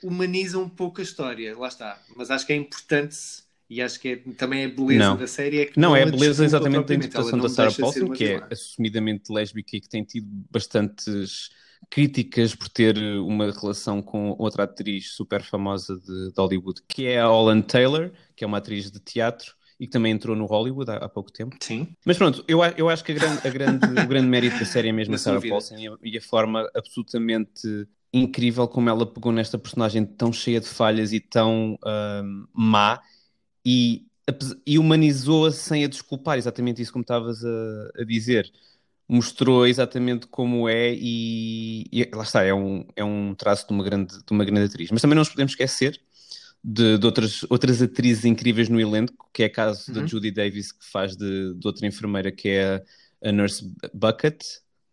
[0.02, 1.58] humaniza um pouco a história.
[1.58, 2.02] Lá está.
[2.16, 3.18] Mas acho que é importante.
[3.72, 5.16] E acho que é- também é a beleza Não.
[5.18, 8.26] da série é que Não, é a beleza exatamente da interpretação da Sarah Paulson, que
[8.26, 11.50] é assumidamente lésbica e que tem tido bastantes
[11.90, 17.22] críticas por ter uma relação com outra atriz super famosa de, de Hollywood, que é
[17.22, 20.92] a Holland Taylor, que é uma atriz de teatro e que também entrou no Hollywood
[20.92, 21.56] há, há pouco tempo.
[21.62, 21.88] Sim.
[22.06, 24.90] Mas pronto, eu, eu acho que a grande, a grande- o grande mérito da série
[24.90, 25.42] é mesmo a Sarah.
[25.42, 30.60] Paulson e a, e a forma absolutamente incrível como ela pegou nesta personagem tão cheia
[30.60, 33.00] de falhas e tão ahm, má
[33.66, 34.08] e,
[34.66, 38.52] e humanizou-a sem a desculpar, exatamente isso como estavas a, a dizer.
[39.08, 43.84] Mostrou exatamente como é e, e lá está, é um, é um traço de uma,
[43.84, 44.90] grande, de uma grande atriz.
[44.92, 46.00] Mas também não nos podemos esquecer
[46.64, 50.08] de, de outras, outras atrizes incríveis no elenco, que é o caso da Uhum.
[50.08, 52.76] Judy Davis, que faz de, de outra enfermeira, que é
[53.24, 54.44] a, a Nurse Bucket.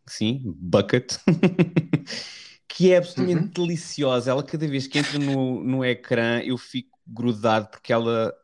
[0.07, 1.17] Sim, Bucket.
[2.69, 4.31] que é absolutamente deliciosa.
[4.31, 8.35] Ela, cada vez que entra no, no ecrã, eu fico grudado, porque ela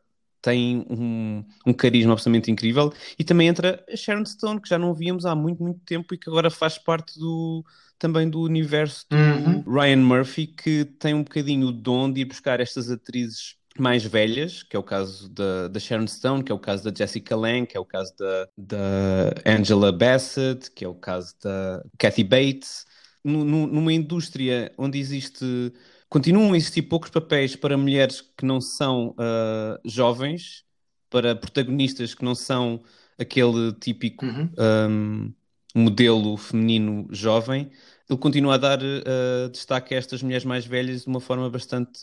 [0.45, 2.93] tem um, um carisma absolutamente incrível.
[3.17, 6.17] E também entra a Sharon Stone, que já não víamos há muito, muito tempo e
[6.17, 7.65] que agora faz parte do,
[7.97, 9.63] também do universo do Uhum.
[9.67, 14.63] Ryan Murphy, que tem um bocadinho o dom de ir buscar estas atrizes mais velhas,
[14.63, 17.67] que é o caso da, da Sharon Stone, que é o caso da Jessica Lange,
[17.67, 22.85] que é o caso da, da Angela Bassett, que é o caso da Kathy Bates.
[23.23, 25.73] Nu- nu- numa indústria onde existe
[26.09, 30.63] continuam a existir poucos papéis para mulheres que não são ah, jovens,
[31.09, 32.83] para protagonistas que não são
[33.17, 34.49] aquele típico Uhum.
[34.59, 35.33] um,
[35.75, 37.69] modelo feminino jovem,
[38.09, 41.99] ele continua a dar uh, destaque a estas mulheres mais velhas de uma forma bastante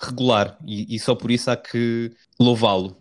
[0.00, 2.96] regular e, e só por isso há que louvá-lo.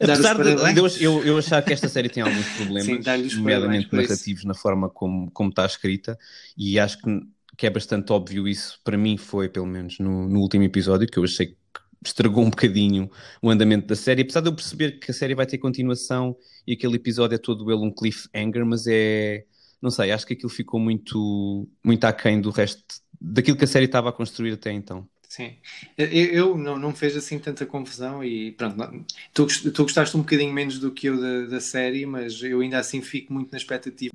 [0.00, 4.44] Apesar de, eu, eu, eu achar que esta série tem alguns problemas, Sim, nomeadamente narrativos
[4.44, 6.18] na forma como, como está escrita,
[6.56, 7.20] e acho que,
[7.62, 11.16] que é bastante óbvio isso, para mim foi pelo menos no, no último episódio, que
[11.16, 11.56] eu achei que
[12.04, 13.08] estragou um bocadinho
[13.40, 16.36] o andamento da série, apesar de eu perceber que a série vai ter continuação
[16.66, 19.46] e aquele episódio é todo ele um cliffhanger, mas é,
[19.80, 22.82] não sei, acho que aquilo ficou muito, muito aquém do resto,
[23.20, 25.08] daquilo que a série estava a construir até então.
[25.28, 25.56] Sim,
[25.96, 30.14] eu, eu não, não me fez assim tanta confusão e pronto, não- tu, tu gostaste
[30.16, 33.50] um bocadinho menos do que eu da, da série, mas eu ainda assim fico muito
[33.50, 34.12] na expectativa.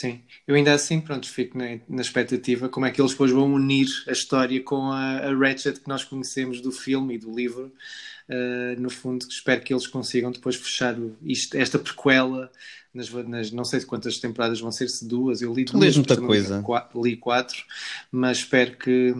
[0.00, 3.52] Sim, eu ainda assim, pronto, fico na, na expectativa como é que eles depois vão
[3.52, 7.70] unir a história com a, a Ratchet que nós conhecemos do filme e do livro.
[8.26, 12.50] Uh, no fundo, espero que eles consigam depois fechar isto, esta prequela
[12.94, 16.16] nas, nas- não sei quantas temporadas vão ser, se duas, eu li Tu duas, muita
[16.16, 16.64] coisa.
[16.94, 17.62] li quatro,
[18.10, 19.12] mas espero que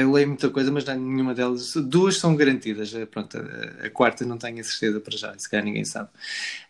[0.00, 1.72] eu leio muita coisa, mas não- nenhuma delas.
[1.74, 2.94] Duas são garantidas.
[2.94, 6.10] eh, Pronto, a, a quarta não tenho a certeza para já, se calhar ninguém sabe.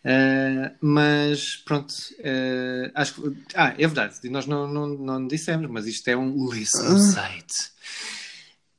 [0.04, 3.36] Ah, mas pronto, ah, acho que.
[3.54, 7.72] Ah, é verdade, nós não, não, não dissemos, mas isto é um listen site.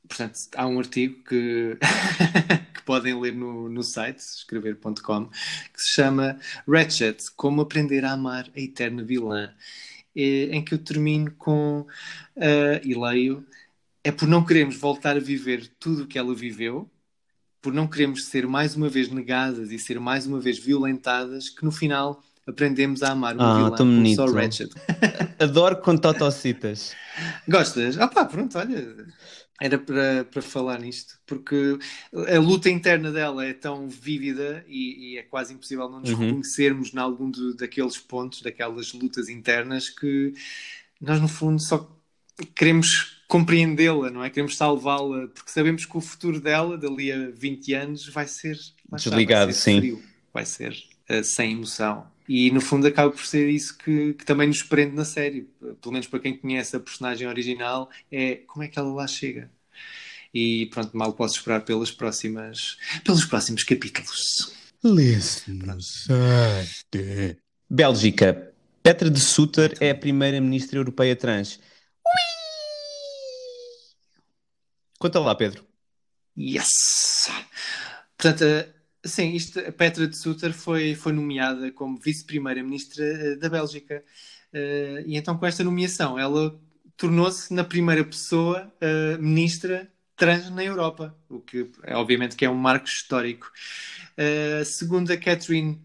[0.08, 1.76] Portanto, há um artigo que,
[2.74, 8.50] que podem ler no, no site, escrever.com, que se chama Ratchet Como Aprender a Amar
[8.56, 9.52] a Eterna Vilã,
[10.14, 11.86] em que eu termino com,
[12.36, 13.46] ah, e leio,
[14.04, 16.90] é por não queremos voltar a viver tudo o que ela viveu,
[17.62, 21.64] por não queremos ser mais uma vez negadas e ser mais uma vez violentadas, que
[21.64, 24.32] no final aprendemos a amar uma Ah, vilã tão como só bonito.
[24.32, 24.70] Ratchet.
[25.40, 26.94] Adoro com totocitas.
[27.48, 27.98] Gostas?
[27.98, 28.96] Ah pá, pronto, olha,
[29.60, 31.78] era para, para falar nisto, porque
[32.12, 36.18] a luta interna dela é tão vívida e, e é quase impossível não nos Uhum.
[36.18, 40.32] reconhecermos em algum do- daqueles pontos, daquelas lutas internas que
[41.00, 41.78] nós no fundo só
[42.46, 44.30] queremos compreendê-la, não é?
[44.30, 48.96] Queremos salvá-la, porque sabemos que o futuro dela, dali a 20 anos, vai ser está,
[48.96, 49.78] Desligado, vai ser sim.
[49.78, 50.76] frio, vai ser
[51.08, 52.06] eh, sem emoção.
[52.28, 55.48] E no fundo acaba por ser isso que, que também nos prende na série.
[55.80, 59.50] Pelo menos para quem conhece a personagem original, é como é que ela lá chega.
[60.32, 64.52] E pronto, mal posso esperar pelas próximas, pelos próximos capítulos.
[67.68, 68.52] Bélgica.
[68.82, 71.58] Petra de Sutter é a primeira ministra europeia trans.
[75.00, 75.64] Conta lá, Pedro.
[76.38, 77.30] Yes!
[78.18, 78.68] Portanto, eh,
[79.02, 84.04] sim, isto, a Petra de Sutter foi, foi nomeada como vice-primeira-ministra eh, da Bélgica.
[84.52, 86.54] Eh, e então, com esta nomeação, ela
[86.98, 88.70] tornou-se na primeira pessoa
[89.18, 93.50] ministra trans na Europa, o que é, obviamente que é um marco histórico.
[94.66, 95.80] Segundo a Catherine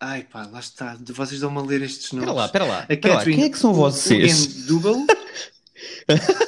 [0.00, 0.96] Ai pá, lá está.
[1.10, 2.28] Vocês dão-me a ler estes nomes.
[2.28, 2.86] Espera lá, espera lá.
[2.88, 3.18] A espera lá.
[3.18, 4.64] Catherine Quem é que são vocês?
[4.64, 5.04] Double.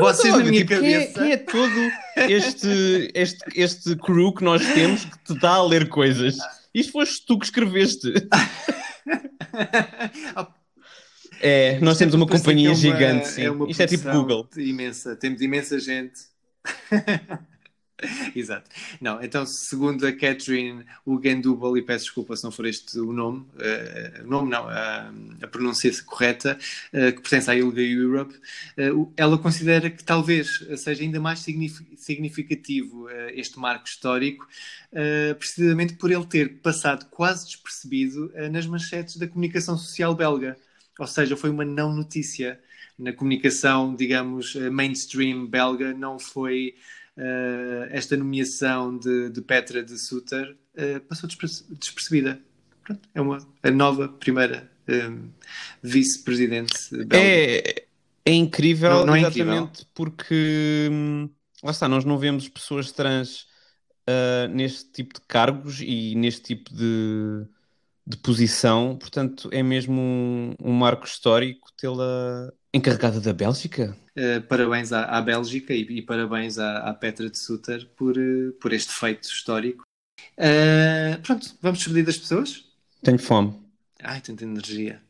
[0.00, 1.20] Vocês na minha tipo, quem, é, cabeça.
[1.20, 1.90] quem é todo
[2.30, 6.36] este, este, este crew que nós temos que te dá a ler coisas?
[6.74, 8.12] Isto foste tu que escreveste.
[11.40, 13.42] É, nós isto temos é uma parecer companhia é uma- gigante, sim.
[13.42, 14.48] é uma Isto é tipo Google.
[14.56, 16.20] Imensa, temos imensa gente.
[18.34, 18.68] Exato.
[19.00, 23.46] Não, então, segundo a Catherine Ugendubel, e peço desculpa se não for este o nome,
[23.58, 26.58] eh, o nome não, a, a pronúncia correta,
[26.92, 28.34] eh, que pertence à ILGA Europe,
[28.76, 34.46] eh, ela considera que talvez seja ainda mais signif- significativo este marco histórico,
[35.38, 40.56] precisamente por ele ter passado quase despercebido nas manchetes da comunicação social belga.
[40.98, 42.60] Ou seja, foi uma não notícia
[42.98, 46.74] na comunicação, digamos, mainstream belga, não foi
[47.16, 52.40] eh, esta nomeação de, de Petra de Sutter, eh, passou desperce- despercebida.
[52.82, 55.10] Pronto, é uma, a nova primeira eh,
[55.82, 56.74] vice-presidente.
[57.12, 57.86] É,
[58.24, 61.28] é incrível, Não- não é exatamente porque hum,
[61.62, 63.46] lá está, nós não vemos pessoas trans
[64.06, 67.46] ah, neste tipo de cargos e neste tipo de,
[68.06, 73.96] de posição, portanto é mesmo um, um marco histórico tê-la encarregada da Bélgica.
[74.16, 78.50] Eh, parabéns à, à Bélgica e, e parabéns à, à Petra de Sutter por, eh,
[78.60, 79.84] por este feito histórico.
[80.36, 82.64] Eh, pronto, vamos despedir das pessoas?
[83.02, 83.54] Tenho fome.
[84.02, 85.00] Ai, tanta energia.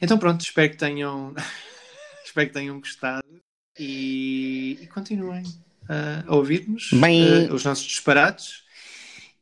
[0.00, 1.34] Então pronto, espero que tenham
[2.24, 3.26] espero que tenham gostado
[3.78, 5.44] e, e continuem
[6.26, 6.90] a ouvir-nos
[7.52, 8.64] os nossos disparates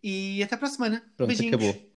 [0.02, 1.02] e até para a semana.
[1.16, 1.54] Pronto, Beijinhos.
[1.54, 1.95] acabou.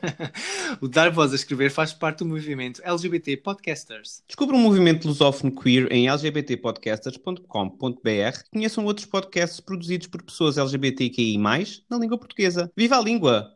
[0.80, 4.22] o Dar Voz a Escrever faz parte do movimento LGBT Podcasters.
[4.26, 8.40] Descubra um movimento lusófono queer em lgbtpodcasters.com.br.
[8.52, 12.70] Conheçam outros podcasts produzidos por pessoas LGBTQI+, na língua portuguesa.
[12.76, 13.54] Viva a língua!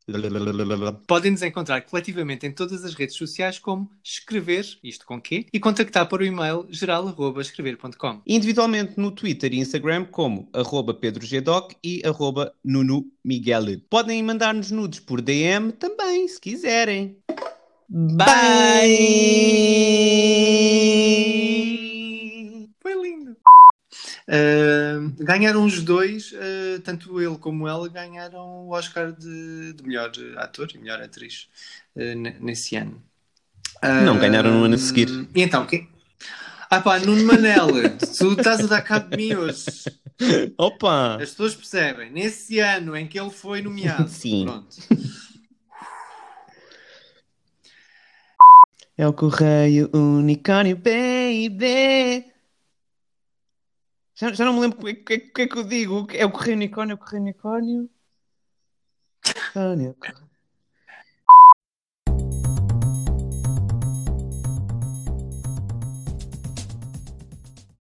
[1.07, 5.61] Podem nos encontrar coletivamente em todas as redes sociais como escrever, isto com quê, e
[5.61, 8.23] contactar para o e-mail geral.escrever.com.
[8.27, 13.65] Individualmente no Twitter e Instagram como arroba pedrogdoc e arroba Nuno Miguel.
[13.89, 17.17] Podem mandar-nos nudes por DM também, se quiserem.
[17.89, 18.27] Bye!
[22.83, 23.37] Foi lindo.
[24.27, 30.11] Uh, ganharam os dois, uh, tanto ele como ela, ganharam o Oscar de, de melhor
[30.37, 31.49] ator e melhor atriz
[31.95, 33.01] uh, nesse ano.
[34.05, 35.29] Não, ganharam no ano a seguir.
[35.35, 35.89] E então, quem?
[36.71, 37.69] Ah pá, Nuno Manel,
[38.19, 39.67] tu estás a dar cabo de mim hoje.
[40.57, 41.17] Opa!
[41.17, 44.09] As pessoas percebem, nesse ano em que ele foi nomeado.
[44.09, 44.47] Sim.
[44.47, 44.77] Pronto.
[48.97, 52.33] É o correio unicórnio, baby.
[54.15, 56.07] Já, já não me lembro o que, que, que é que eu digo.
[56.13, 57.91] É o correio unicórnio, é o correio unicórnio.
[59.57, 59.97] Unicórnio,